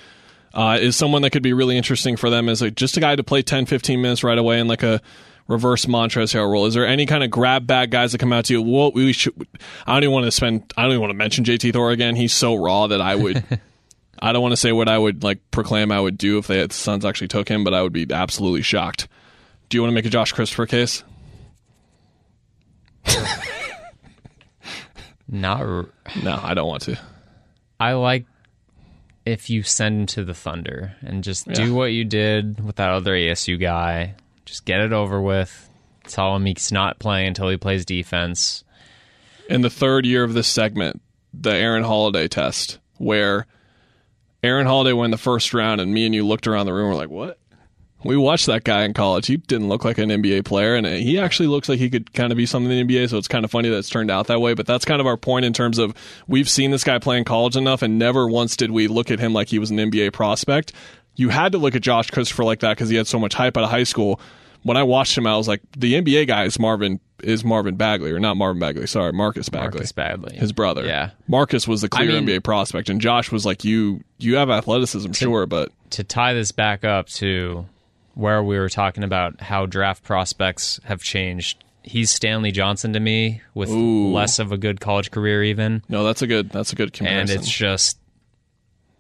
[0.55, 3.15] Uh, is someone that could be really interesting for them as a, just a guy
[3.15, 5.03] to play 10, 15 minutes right away in like a
[5.49, 6.67] reverse Montrezl role.
[6.67, 8.63] Is there any kind of grab bag guys that come out to you?
[8.63, 9.33] Well, we should.
[9.87, 10.73] I don't even want to spend.
[10.77, 12.17] I don't even want to mention JT Thor again.
[12.17, 13.43] He's so raw that I would.
[14.19, 16.67] I don't want to say what I would like proclaim I would do if they,
[16.67, 19.09] the Suns actually took him, but I would be absolutely shocked.
[19.69, 21.05] Do you want to make a Josh Christopher case?
[25.29, 25.61] Not.
[25.61, 25.89] r-
[26.23, 26.99] No, I don't want to.
[27.79, 28.25] I like
[29.25, 31.55] if you send him to the Thunder and just Yeah.
[31.55, 34.15] do what you did with that other ASU guy.
[34.47, 35.69] Just get it over with.
[36.05, 38.63] Tell him he's not playing until he plays defense.
[39.49, 41.01] in the third year of this segment,
[41.33, 43.47] the Aaron Holiday test, where
[44.43, 46.89] Aaron Holiday won the first round, and me and you looked around the room.
[46.89, 47.39] We're like, "What?"
[48.05, 49.27] We watched that guy in college.
[49.27, 52.31] He didn't look like an NBA player, and he actually looks like he could kind
[52.31, 53.09] of be something in the NBA.
[53.09, 54.55] So it's kind of funny that it's turned out that way.
[54.55, 55.95] But that's kind of our point in terms of
[56.29, 59.19] we've seen this guy play in college enough, and never once did we look at
[59.19, 60.73] him like he was an NBA prospect.
[61.17, 63.57] You had to look at Josh Christopher like that because he had so much hype
[63.57, 64.21] out of high school.
[64.63, 68.11] When I watched him, I was like, the NBA guy is Marvin is Marvin Bagley,
[68.13, 68.87] or not Marvin Bagley.
[68.87, 70.37] Sorry, Marcus Bagley Marcus Bagley.
[70.37, 70.85] his brother.
[70.85, 71.11] Yeah.
[71.29, 74.51] Marcus was the clear I mean- NBA prospect, and Josh was like, "You, you have
[74.51, 77.67] athleticism, sure, but to tie this back up to
[78.15, 83.41] where we were talking about how draft prospects have changed, he's Stanley Johnson to me
[83.55, 84.13] with Ooh.
[84.13, 85.83] less of a good college career, even.
[85.89, 87.37] no, that's a good, that's a good comparison.
[87.37, 87.99] And it's just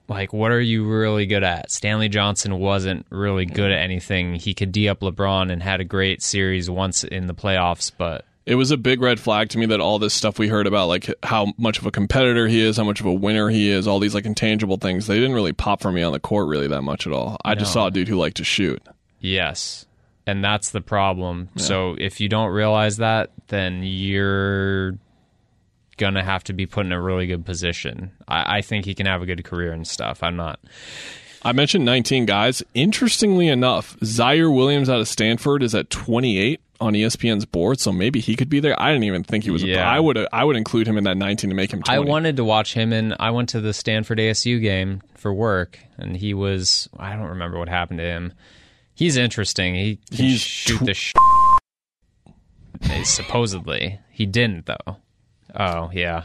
[0.08, 1.70] like, what are you really good at?
[1.70, 4.34] Stanley Johnson wasn't really good at anything.
[4.34, 8.24] He could D up LeBron and had a great series once in the playoffs, but
[8.44, 10.86] it was a big red flag to me that all this stuff we heard about,
[10.86, 13.88] like how much of a competitor he is, how much of a winner he is,
[13.88, 16.68] all these like intangible things, they didn't really pop for me on the court really
[16.68, 17.36] that much at all.
[17.44, 18.80] I just saw a dude who liked to shoot.
[19.20, 19.86] Yes.
[20.28, 21.48] And that's the problem.
[21.56, 24.98] So if you don't realize that, then you're
[25.96, 28.12] gonna have to be put in a really good position.
[28.28, 30.22] I, I think he can have a good career and stuff.
[30.22, 30.60] I'm not.
[31.42, 32.62] I mentioned 19 guys.
[32.74, 38.20] Interestingly enough, Ziaire Williams out of Stanford is at 28 on ESPN's board, so maybe
[38.20, 38.80] he could be there.
[38.80, 39.62] I didn't even think he was.
[39.62, 39.88] Yeah.
[39.88, 41.96] I would I would include him in that 19 to make him 20.
[41.96, 45.78] I wanted to watch him, and I went to the Stanford ASU game for work,
[45.96, 46.88] and he was.
[46.98, 48.32] I don't remember what happened to him.
[48.94, 49.74] He's interesting.
[49.74, 50.94] He He's shoot tw- the.
[50.94, 51.12] Sh-
[53.04, 54.96] supposedly, he didn't though.
[55.56, 56.24] Oh yeah.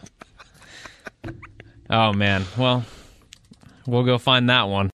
[1.90, 2.46] Oh man.
[2.58, 2.86] Well,
[3.86, 4.90] we'll go find that one.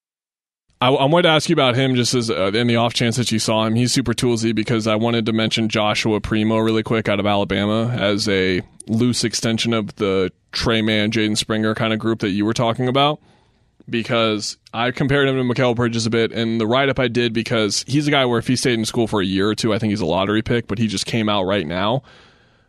[0.79, 3.15] I, I wanted to ask you about him just as uh, in the off chance
[3.17, 3.73] that you saw him.
[3.75, 7.89] He's super toolsy because I wanted to mention Joshua Primo really quick out of Alabama
[7.89, 12.45] as a loose extension of the Tre Mann, Jaden Springer kind of group that you
[12.45, 13.19] were talking about.
[13.89, 17.31] Because I compared him to Mikal Bridges a bit, and the write up I did
[17.31, 19.73] because he's a guy where if he stayed in school for a year or two,
[19.73, 22.03] I think he's a lottery pick, but he just came out right now.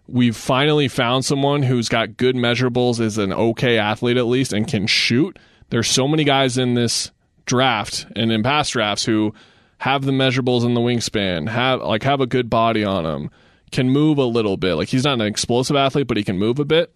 [0.09, 4.67] We've finally found someone who's got good measurables, is an okay athlete at least, and
[4.67, 5.39] can shoot.
[5.71, 7.11] There's so many guys in this
[7.45, 9.35] draft and in past drafts who
[9.79, 13.31] have the measurables in the wingspan, have like have a good body on him,
[13.71, 14.75] can move a little bit.
[14.75, 16.93] Like he's not an explosive athlete, but he can move a bit.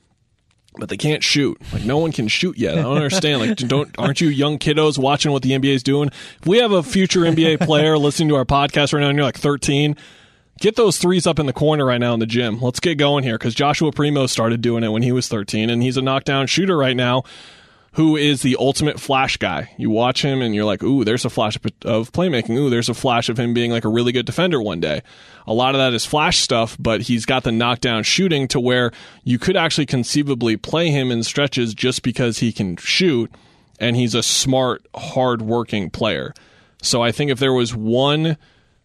[0.78, 1.60] But they can't shoot.
[1.70, 2.78] Like no one can shoot yet.
[2.78, 3.40] I don't understand.
[3.40, 6.08] Like don't aren't you young kiddos watching what the NBA is doing?
[6.40, 9.26] If we have a future NBA player listening to our podcast right now and you're
[9.26, 9.96] like 13,
[10.60, 12.60] get those threes up in the corner right now in the gym.
[12.60, 15.82] Let's get going here because Joshua Primo started doing it when he was 13 and
[15.82, 17.24] he's a knockdown shooter right now
[17.94, 19.70] who is the ultimate flash guy.
[19.76, 22.56] You watch him and you're like, ooh, there's a flash of playmaking.
[22.56, 25.02] Ooh, there's a flash of him being like a really good defender one day.
[25.46, 28.92] A lot of that is flash stuff, but he's got the knockdown shooting to where
[29.24, 33.30] you could actually conceivably play him in stretches just because he can shoot
[33.78, 36.32] and he's a smart, hard-working player.
[36.80, 38.38] So I think if there was one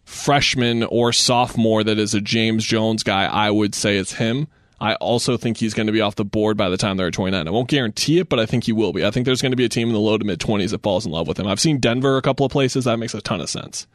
[0.08, 4.48] freshman or sophomore that is a James Jones guy, I would say it's him.
[4.80, 7.12] I also think he's going to be off the board by the time they're at
[7.12, 7.46] 29.
[7.46, 9.04] I won't guarantee it, but I think he will be.
[9.04, 10.82] I think there's going to be a team in the low to mid 20s that
[10.82, 11.46] falls in love with him.
[11.46, 12.84] I've seen Denver a couple of places.
[12.84, 13.86] That makes a ton of sense.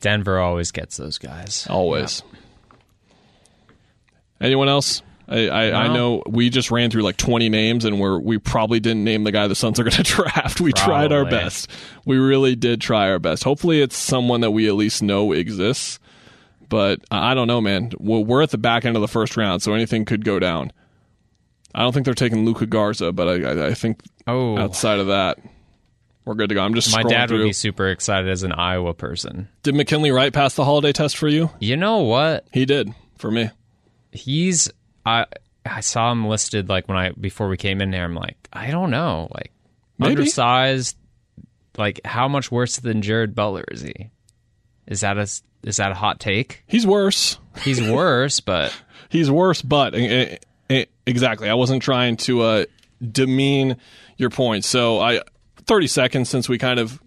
[0.00, 1.66] Denver always gets those guys.
[1.68, 2.22] Always.
[4.40, 5.02] Anyone else?
[5.28, 8.80] I, I, I, know we just ran through like 20 names and we're, we probably
[8.80, 10.60] didn't name the guy the Suns are going to draft.
[10.60, 10.86] We probably.
[10.86, 11.70] tried our best.
[12.06, 13.44] We really did try our best.
[13.44, 15.98] Hopefully, it's someone that we at least know exists.
[16.68, 17.92] But I don't know, man.
[17.98, 20.72] We're at the back end of the first round, so anything could go down.
[21.74, 24.58] I don't think they're taking Luka Garza, but I, I, I think oh.
[24.58, 25.38] outside of that,
[26.24, 26.62] we're good to go.
[26.62, 27.38] I'm just my dad through.
[27.38, 29.48] would be super excited as an Iowa person.
[29.62, 31.50] Did McKinley Wright pass the holiday test for you?
[31.58, 32.46] You know what?
[32.52, 33.50] He did for me.
[34.12, 34.70] He's
[35.08, 35.26] I
[35.64, 38.04] I saw him listed like when I before we came in here.
[38.04, 39.52] I'm like I don't know, like
[39.98, 40.12] Maybe.
[40.12, 40.96] undersized.
[41.76, 44.10] Like how much worse than Jared Butler is he?
[44.86, 45.28] Is that a
[45.62, 46.64] is that a hot take?
[46.66, 47.38] He's worse.
[47.62, 48.74] He's worse, but
[49.08, 49.62] he's worse.
[49.62, 50.36] But uh,
[50.70, 52.64] uh, exactly, I wasn't trying to uh,
[53.00, 53.76] demean
[54.16, 54.64] your point.
[54.64, 55.20] So I,
[55.66, 57.00] thirty seconds since we kind of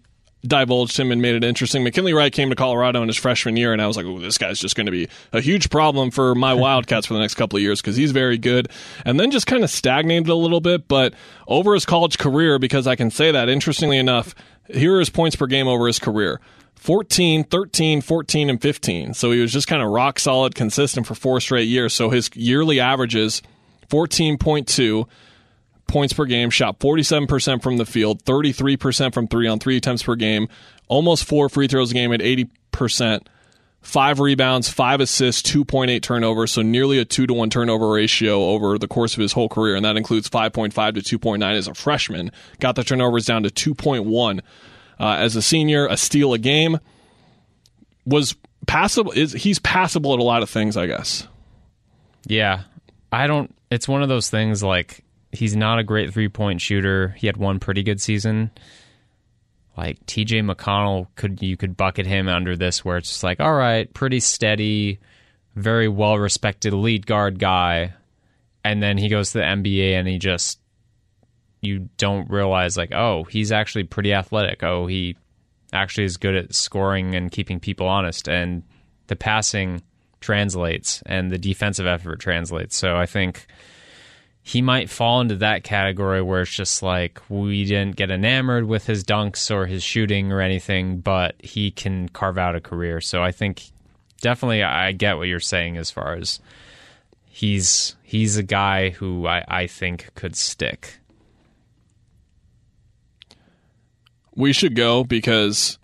[0.46, 1.84] divulged him and made it interesting.
[1.84, 4.38] McKinley Wright came to Colorado in his freshman year, and I was like, "Oh, this
[4.38, 7.56] guy's just going to be a huge problem for my Wildcats for the next couple
[7.56, 8.68] of years because he's very good."
[9.04, 11.14] And then just kind of stagnated a little bit, but
[11.46, 14.34] over his college career, because I can say that interestingly enough,
[14.68, 16.40] here are his points per game over his career.
[16.76, 19.14] 14, 13, 14, and 15.
[19.14, 21.94] So he was just kind of rock solid, consistent for four straight years.
[21.94, 23.40] So his yearly averages
[23.88, 25.06] 14.2
[25.92, 30.16] points per game, shot 47% from the field, 33% from three on three attempts per
[30.16, 30.48] game,
[30.88, 33.26] almost four free throws a game at 80%,
[33.82, 36.52] five rebounds, five assists, 2.8 turnovers.
[36.52, 39.76] So nearly a two to one turnover ratio over the course of his whole career.
[39.76, 42.32] And that includes 5.5 to 2.9 as a freshman.
[42.58, 44.40] Got the turnovers down to 2.1
[44.98, 46.78] uh, as a senior, a steal a game.
[48.04, 48.34] Was
[48.66, 49.12] passable.
[49.12, 51.28] Is he's passable at a lot of things, I guess.
[52.26, 52.62] Yeah,
[53.12, 53.54] I don't.
[53.70, 55.01] It's one of those things like
[55.32, 57.08] he's not a great three point shooter.
[57.18, 58.50] He had one pretty good season.
[59.76, 63.54] Like TJ McConnell could you could bucket him under this where it's just like, all
[63.54, 65.00] right, pretty steady,
[65.56, 67.94] very well respected lead guard guy.
[68.64, 70.60] And then he goes to the NBA and he just
[71.62, 74.62] you don't realize like, oh, he's actually pretty athletic.
[74.62, 75.16] Oh, he
[75.72, 78.62] actually is good at scoring and keeping people honest, and
[79.06, 79.82] the passing
[80.20, 82.76] translates and the defensive effort translates.
[82.76, 83.46] So I think
[84.42, 88.86] he might fall into that category where it's just like we didn't get enamored with
[88.86, 93.00] his dunks or his shooting or anything, but he can carve out a career.
[93.00, 93.62] So I think
[94.20, 96.40] definitely I get what you're saying as far as
[97.24, 100.98] he's he's a guy who I, I think could stick.
[104.34, 105.78] we should go because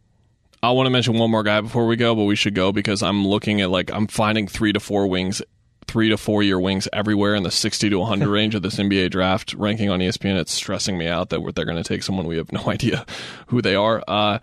[0.62, 3.02] I want to mention one more guy before we go, but we should go because
[3.02, 5.42] I'm looking at like I'm finding three to four wings,
[5.88, 9.10] three to four year wings everywhere in the 60 to 100 range of this NBA
[9.10, 10.38] draft ranking on ESPN.
[10.38, 13.04] It's stressing me out that they're going to take someone we have no idea
[13.48, 14.04] who they are.
[14.06, 14.38] Uh,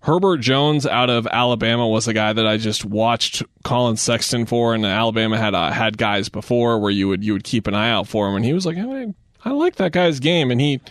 [0.00, 4.74] Herbert Jones out of Alabama was a guy that I just watched Collin Sexton for,
[4.74, 7.88] and Alabama had uh, had guys before where you would you would keep an eye
[7.88, 10.82] out for him, and he was like, I like that guy's game, and he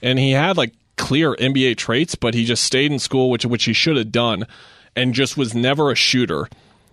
[0.00, 3.64] and he had like clear NBA traits, but he just stayed in school, which which
[3.64, 4.46] he should have done,
[4.94, 6.48] and just was never a shooter.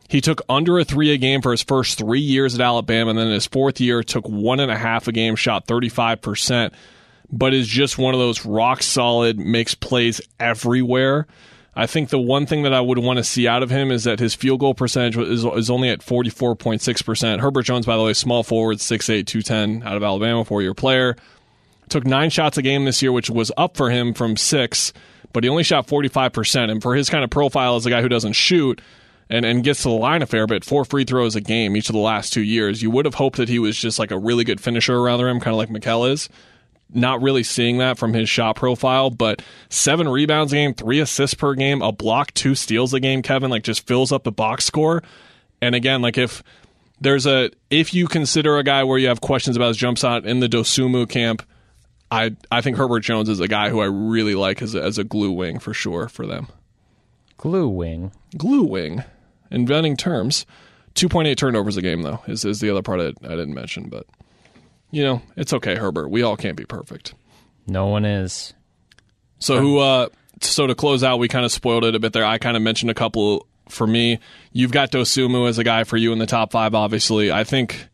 [0.09, 3.19] He took under a three a game for his first three years at Alabama, and
[3.19, 6.19] then in his fourth year took one and a half a game, shot thirty five
[6.19, 6.73] percent,
[7.31, 11.27] but is just one of those rock solid, makes plays everywhere.
[11.75, 14.03] I think the one thing that I would want to see out of him is
[14.05, 17.39] that his field goal percentage is, is only at 44.6%.
[17.39, 21.15] Herbert Jones, by the way, small forward, 6'8, 210 out of Alabama, four year player.
[21.87, 24.91] Took nine shots a game this year, which was up for him from six,
[25.31, 26.69] but he only shot 45%.
[26.69, 28.81] And for his kind of profile as a guy who doesn't shoot,
[29.29, 31.89] and, and gets to the line a fair bit, four free throws a game each
[31.89, 32.81] of the last two years.
[32.81, 35.25] You would have hoped that he was just like a really good finisher around the
[35.25, 36.29] rim, kind of like Mikal is.
[36.91, 41.35] Not really seeing that from his shot profile, but seven rebounds a game, three assists
[41.35, 44.65] per game, a block, two steals a game, Kevin, like just fills up the box
[44.65, 45.03] score.
[45.61, 46.41] And again, like if
[46.99, 50.25] there's a if you consider a guy where you have questions about his jump shot
[50.25, 51.43] in the Dosunmu camp,
[52.09, 54.97] I I think Herbert Jones is a guy who I really like as a, as
[54.97, 56.47] a glue wing for sure for them.
[57.37, 58.11] Glue wing.
[58.35, 59.03] Glue wing,
[59.51, 60.45] inventing terms.
[60.95, 63.53] Two point eight turnovers a game though is is the other part I, I didn't
[63.53, 64.05] mention, but
[64.91, 66.09] you know it's okay, Herbert.
[66.09, 67.13] We all can't be perfect.
[67.67, 68.53] No one is.
[69.37, 69.79] So who?
[69.79, 70.09] uh
[70.41, 72.25] So to close out, we kind of spoiled it a bit there.
[72.25, 74.19] I kind of mentioned a couple for me.
[74.51, 76.73] You've got Dosunmu as a guy for you in the top five.
[76.73, 77.87] Obviously, I think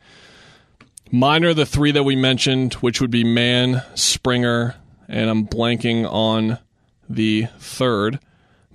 [1.12, 4.76] mine are the three that we mentioned, which would be Mann, Springer,
[5.08, 6.60] and I'm blanking on
[7.10, 8.20] the third.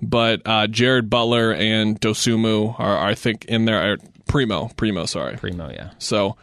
[0.01, 3.97] But uh, Jared Butler and Dosunmu are, I think, in there.
[4.27, 5.37] Primo, Primo, sorry.
[5.37, 5.91] Primo, yeah.
[5.99, 6.37] So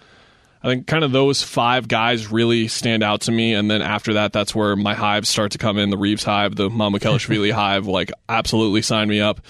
[0.62, 3.54] I think kind of those five guys really stand out to me.
[3.54, 6.54] And then after that, that's where my hives start to come in the Reaves hive,
[6.56, 7.86] the Mamukelashvili hive.
[7.86, 9.40] Like, absolutely sign me up.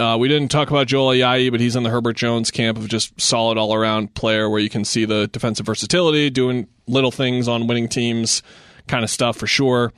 [0.00, 2.86] Uh, we didn't talk about Joel Ayayi, but he's in the Herbert Jones camp of
[2.88, 7.48] just solid all around player where you can see the defensive versatility, doing little things
[7.48, 8.42] on winning teams
[8.86, 9.92] kind of stuff for sure.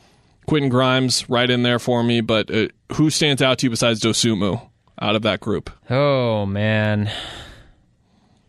[0.50, 4.00] Quentin Grimes right in there for me, but uh, who stands out to you besides
[4.00, 4.60] Dosunmu
[5.00, 5.70] out of that group?
[5.88, 7.08] Oh man,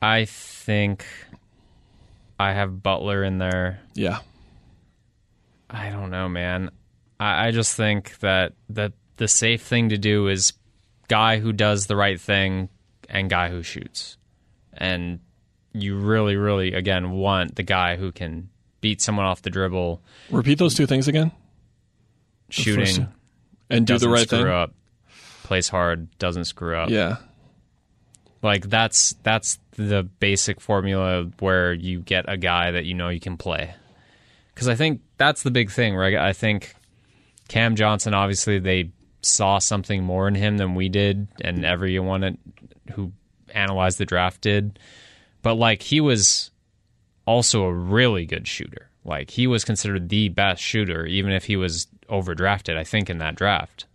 [0.01, 1.05] I think
[2.39, 3.81] I have Butler in there.
[3.93, 4.17] Yeah,
[5.69, 6.71] I don't know, man.
[7.19, 10.53] I, I just think that that the safe thing to do is
[11.07, 12.69] guy who does the right thing
[13.09, 14.17] and guy who shoots,
[14.73, 15.19] and
[15.71, 18.49] you really, really again want the guy who can
[18.81, 21.31] beat someone off the dribble, repeat those two things again.
[22.51, 23.07] Shooting,
[23.69, 24.47] and do the right screw thing.
[24.47, 24.73] up,
[25.43, 26.89] plays hard, doesn't screw up.
[26.89, 27.17] Yeah,
[28.41, 33.19] Like that's that's the basic formula where you get a guy that you know you
[33.19, 33.73] can play.
[34.53, 36.15] Because I think that's the big thing, right?
[36.15, 36.75] I think
[37.47, 38.91] Cam Johnson, obviously, they
[39.21, 42.37] saw something more in him than we did, and everyone
[42.93, 43.11] who
[43.53, 44.77] analyzed the draft did.
[45.41, 46.51] But like he was
[47.25, 48.89] also a really good shooter.
[49.03, 52.77] Like he was considered the best shooter, even if he was overdrafted.
[52.77, 53.85] I think in that draft.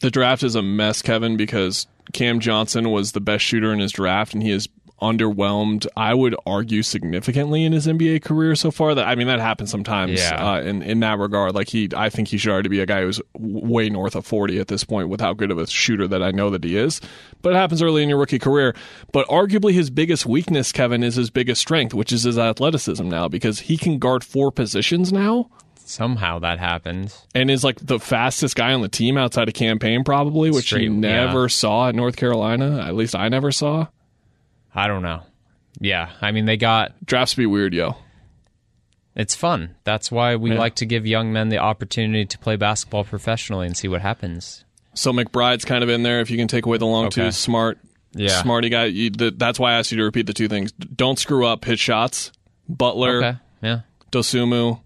[0.00, 3.92] the draft is a mess, Kevin, because Cam Johnson was the best shooter in his
[3.92, 4.68] draft, and he is
[5.02, 5.86] underwhelmed.
[5.96, 8.94] I would argue significantly in his NBA career so far.
[8.94, 10.20] That I mean, that happens sometimes.
[10.20, 10.52] Yeah.
[10.52, 13.02] Uh, in in that regard, like he, I think he should already be a guy
[13.02, 16.22] who's way north of forty at this point with how good of a shooter that
[16.22, 17.00] I know that he is.
[17.42, 18.74] But it happens early in your rookie career.
[19.12, 23.28] But arguably his biggest weakness, Kevin, is his biggest strength, which is his athleticism now,
[23.28, 25.50] because he can guard four positions now
[25.86, 27.14] Somehow that happened.
[27.34, 30.64] and is like the fastest guy on the team outside of Cam Payne probably which
[30.66, 33.86] Straight- you never saw at north carolina at least i never saw
[34.74, 35.22] I don't know.
[35.78, 37.96] Yeah, I mean they got drafts be weird yo
[39.14, 39.76] It's fun.
[39.84, 40.58] That's why we Yeah.
[40.58, 44.64] like to give young men the opportunity to play basketball professionally and see what happens.
[44.94, 47.24] so mcbride's kind of in there if you can take away the long Okay.
[47.26, 47.78] two smart
[48.14, 48.40] Yeah.
[48.42, 51.18] smarty guy you, the, that's why i asked you to repeat the two things don't
[51.18, 52.30] screw up hit shots
[52.68, 53.38] butler Okay.
[53.62, 53.80] Yeah.
[54.12, 54.80] dosunmu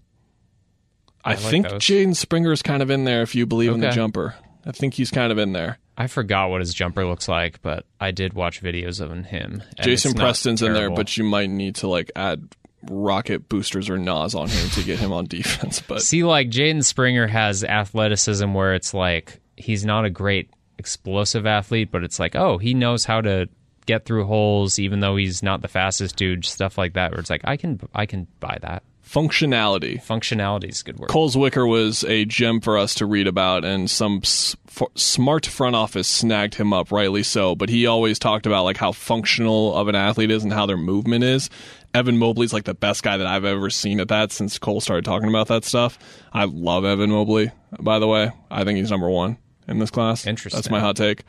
[1.25, 1.81] i, like think those.
[1.81, 4.93] jaden springer is kind of in there if you believe in the jumper i think
[4.93, 8.31] he's kind of in there I forgot what his jumper looks like, but I did
[8.31, 9.25] watch videos of him.
[9.25, 12.47] and jason preston's in there but you might need to like add
[12.83, 16.85] rocket boosters or nas on him to get him on defense but see, like Jaden
[16.85, 20.49] Springer has athleticism where it's like he's not a great
[20.79, 23.47] explosive athlete, but it's like, oh, he knows how to
[23.85, 26.45] get through holes, even though he's not the fastest dude.
[26.45, 28.83] Stuff like that, where it's like, I can, I can buy that.
[29.09, 31.09] Functionality Functionality is a good word.
[31.09, 35.45] Cole Zwicker was a gem for us to read about, and some s- f- smart
[35.47, 37.55] front office snagged him up, rightly so.
[37.55, 40.77] But he always talked about like how functional of an athlete is and how their
[40.77, 41.49] movement is.
[41.93, 45.05] Evan Mobley's like the best guy that I've ever seen at that since Cole started
[45.05, 45.97] talking about that stuff.
[46.31, 48.31] I love Evan Mobley, by the way.
[48.51, 50.27] I think he's number one in this class.
[50.27, 50.57] Interesting.
[50.59, 51.23] That's my hot take.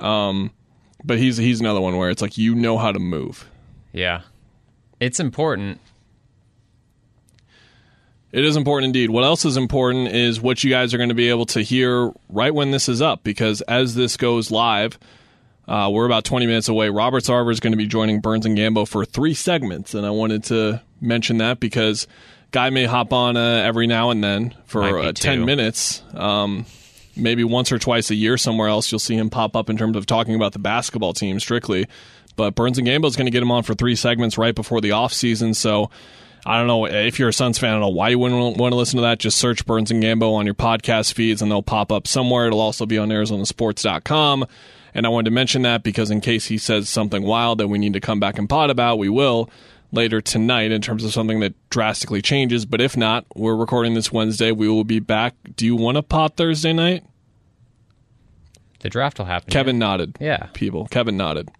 [0.00, 0.50] Um,
[1.04, 3.48] but he's he's another one where it's like you know how to move.
[3.92, 4.22] Yeah,
[4.98, 5.78] it's important.
[8.32, 9.10] It is important indeed.
[9.10, 12.12] What else is important is what you guys are going to be able to hear
[12.28, 14.98] right when this is up, because as this goes live,
[15.66, 16.90] uh, we're about 20 minutes away.
[16.90, 20.10] Robert Sarver is going to be joining Burns and Gambo for three segments, and I
[20.10, 22.06] wanted to mention that because
[22.52, 26.02] Guy may hop on uh, every now and then for uh, 10 minutes.
[26.14, 26.66] Um,
[27.16, 29.96] maybe once or twice a year somewhere else, you'll see him pop up in terms
[29.96, 31.86] of talking about the basketball team strictly.
[32.36, 34.80] But Burns and Gambo is going to get him on for three segments right before
[34.80, 35.90] the off season, so.
[36.46, 37.70] I don't know if you're a Suns fan.
[37.70, 39.18] I don't know why you wouldn't want to listen to that.
[39.18, 42.46] Just search Burns and Gambo on your podcast feeds, and they'll pop up somewhere.
[42.46, 44.46] It'll also be on ArizonaSports.com
[44.94, 47.78] And I wanted to mention that because in case he says something wild that we
[47.78, 49.50] need to come back and pod about, we will
[49.92, 52.64] later tonight in terms of something that drastically changes.
[52.64, 54.52] But if not, we're recording this Wednesday.
[54.52, 55.34] We will be back.
[55.56, 57.04] Do you want to pot Thursday night?
[58.80, 59.50] The draft will happen.
[59.50, 59.80] Kevin yeah.
[59.80, 60.16] nodded.
[60.20, 60.46] Yeah.
[60.54, 60.86] People.
[60.86, 61.50] Kevin nodded.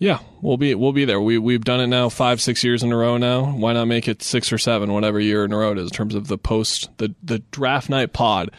[0.00, 1.20] Yeah, we'll be we'll be there.
[1.20, 3.52] We we've done it now five six years in a row now.
[3.52, 5.90] Why not make it six or seven, whatever year in a row it is, in
[5.90, 8.50] terms of the post the the draft night pod.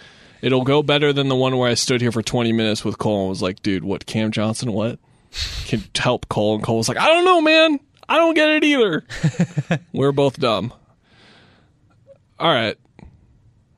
[0.44, 3.22] It'll go better than the one where I stood here for twenty minutes with Cole
[3.22, 4.72] and was like, "Dude, what Cam Johnson?
[4.72, 5.00] What
[5.66, 7.80] can help Cole?" And Cole was like, "I don't know, man.
[8.08, 9.04] I don't get it either."
[9.94, 10.72] We're both dumb.
[12.39, 12.78] All right,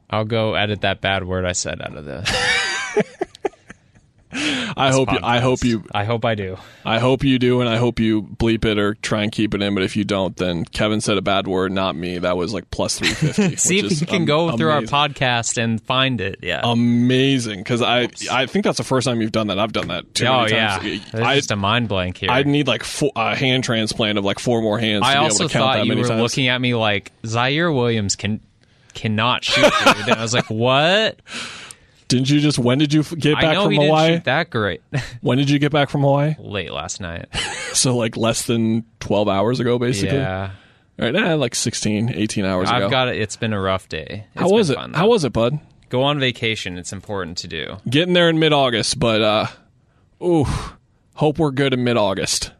[0.09, 2.29] I'll go edit that bad word I said out of the.
[4.35, 6.57] I hope you, I hope you I hope I do.
[6.85, 9.61] I hope you do, and I hope you bleep it or try and keep it
[9.61, 9.73] in.
[9.73, 12.17] But if you don't, then Kevin said a bad word, not me.
[12.17, 13.55] That was like plus three fifty.
[13.57, 16.39] See if you can go through our podcast and find it.
[16.41, 16.61] Yeah.
[16.63, 19.59] Amazing, because I I think that's the first time you've done that.
[19.59, 21.35] I've done that too oh many yeah.
[21.35, 22.31] just a mind blank here.
[22.31, 25.03] I'd need like four, a hand transplant of like four more hands.
[25.05, 26.21] I to be also able to count thought you were times.
[26.21, 28.41] looking at me like Ziaire Williams can
[28.93, 29.63] cannot shoot.
[29.63, 30.07] Dude.
[30.07, 31.19] and I was like, what?
[32.13, 32.59] Didn't you just?
[32.59, 34.19] When did you get back from Hawaii?
[34.19, 34.81] that great.
[35.21, 36.35] When did you get back from Hawaii?
[36.39, 37.27] Late last night.
[37.73, 40.19] So like less than twelve hours ago, basically.
[40.19, 40.51] Yeah.
[40.99, 42.85] All right, nah, like 16, 18 hours ago.
[42.85, 43.19] I've got it.
[43.19, 44.27] It's been a rough day.
[44.35, 44.75] It's How was it?
[44.75, 44.93] fun.
[44.93, 45.59] How was it, bud?
[45.89, 46.77] Go on vacation.
[46.77, 47.77] It's important to do.
[47.89, 49.47] Getting there in mid August, but uh,
[50.23, 50.45] ooh,
[51.15, 52.51] hope we're good in mid August.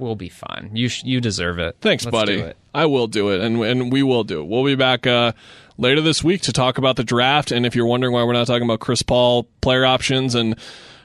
[0.00, 0.70] We'll be fine.
[0.74, 1.76] You sh- you deserve it.
[1.80, 2.36] Thanks, Let's buddy.
[2.38, 2.56] do it.
[2.74, 4.48] I will do it, and and we will do it.
[4.48, 5.32] We'll be back uh,
[5.78, 7.50] later this week to talk about the draft.
[7.52, 10.56] And if you're wondering why we're not talking about Chris Paul player options and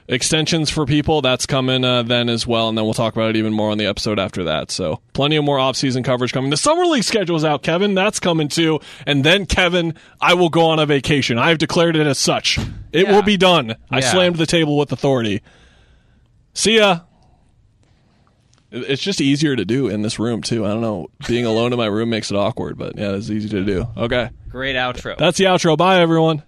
[0.06, 2.68] extensions for people, that's coming uh, then as well.
[2.68, 4.70] And then we'll talk about it even more on the episode after that.
[4.70, 6.50] So plenty of more offseason coverage coming.
[6.50, 7.94] The summer league schedule's out, Kevin.
[7.94, 8.80] That's coming too.
[9.06, 11.38] And then Kevin, I will go on a vacation.
[11.38, 12.58] I've declared it as such.
[12.92, 13.12] It Yeah.
[13.12, 13.76] will be done.
[13.90, 15.40] I slammed the table with authority.
[16.52, 17.00] See ya.
[18.74, 20.64] It- It's just easier to do in this room too.
[20.64, 21.08] I don't know.
[21.28, 23.86] Being alone in my room makes it awkward, but yeah, it's easy to do.
[23.96, 24.30] Okay.
[24.50, 25.16] Great outro.
[25.16, 25.76] That's the outro.
[25.76, 26.42] Bye everyone.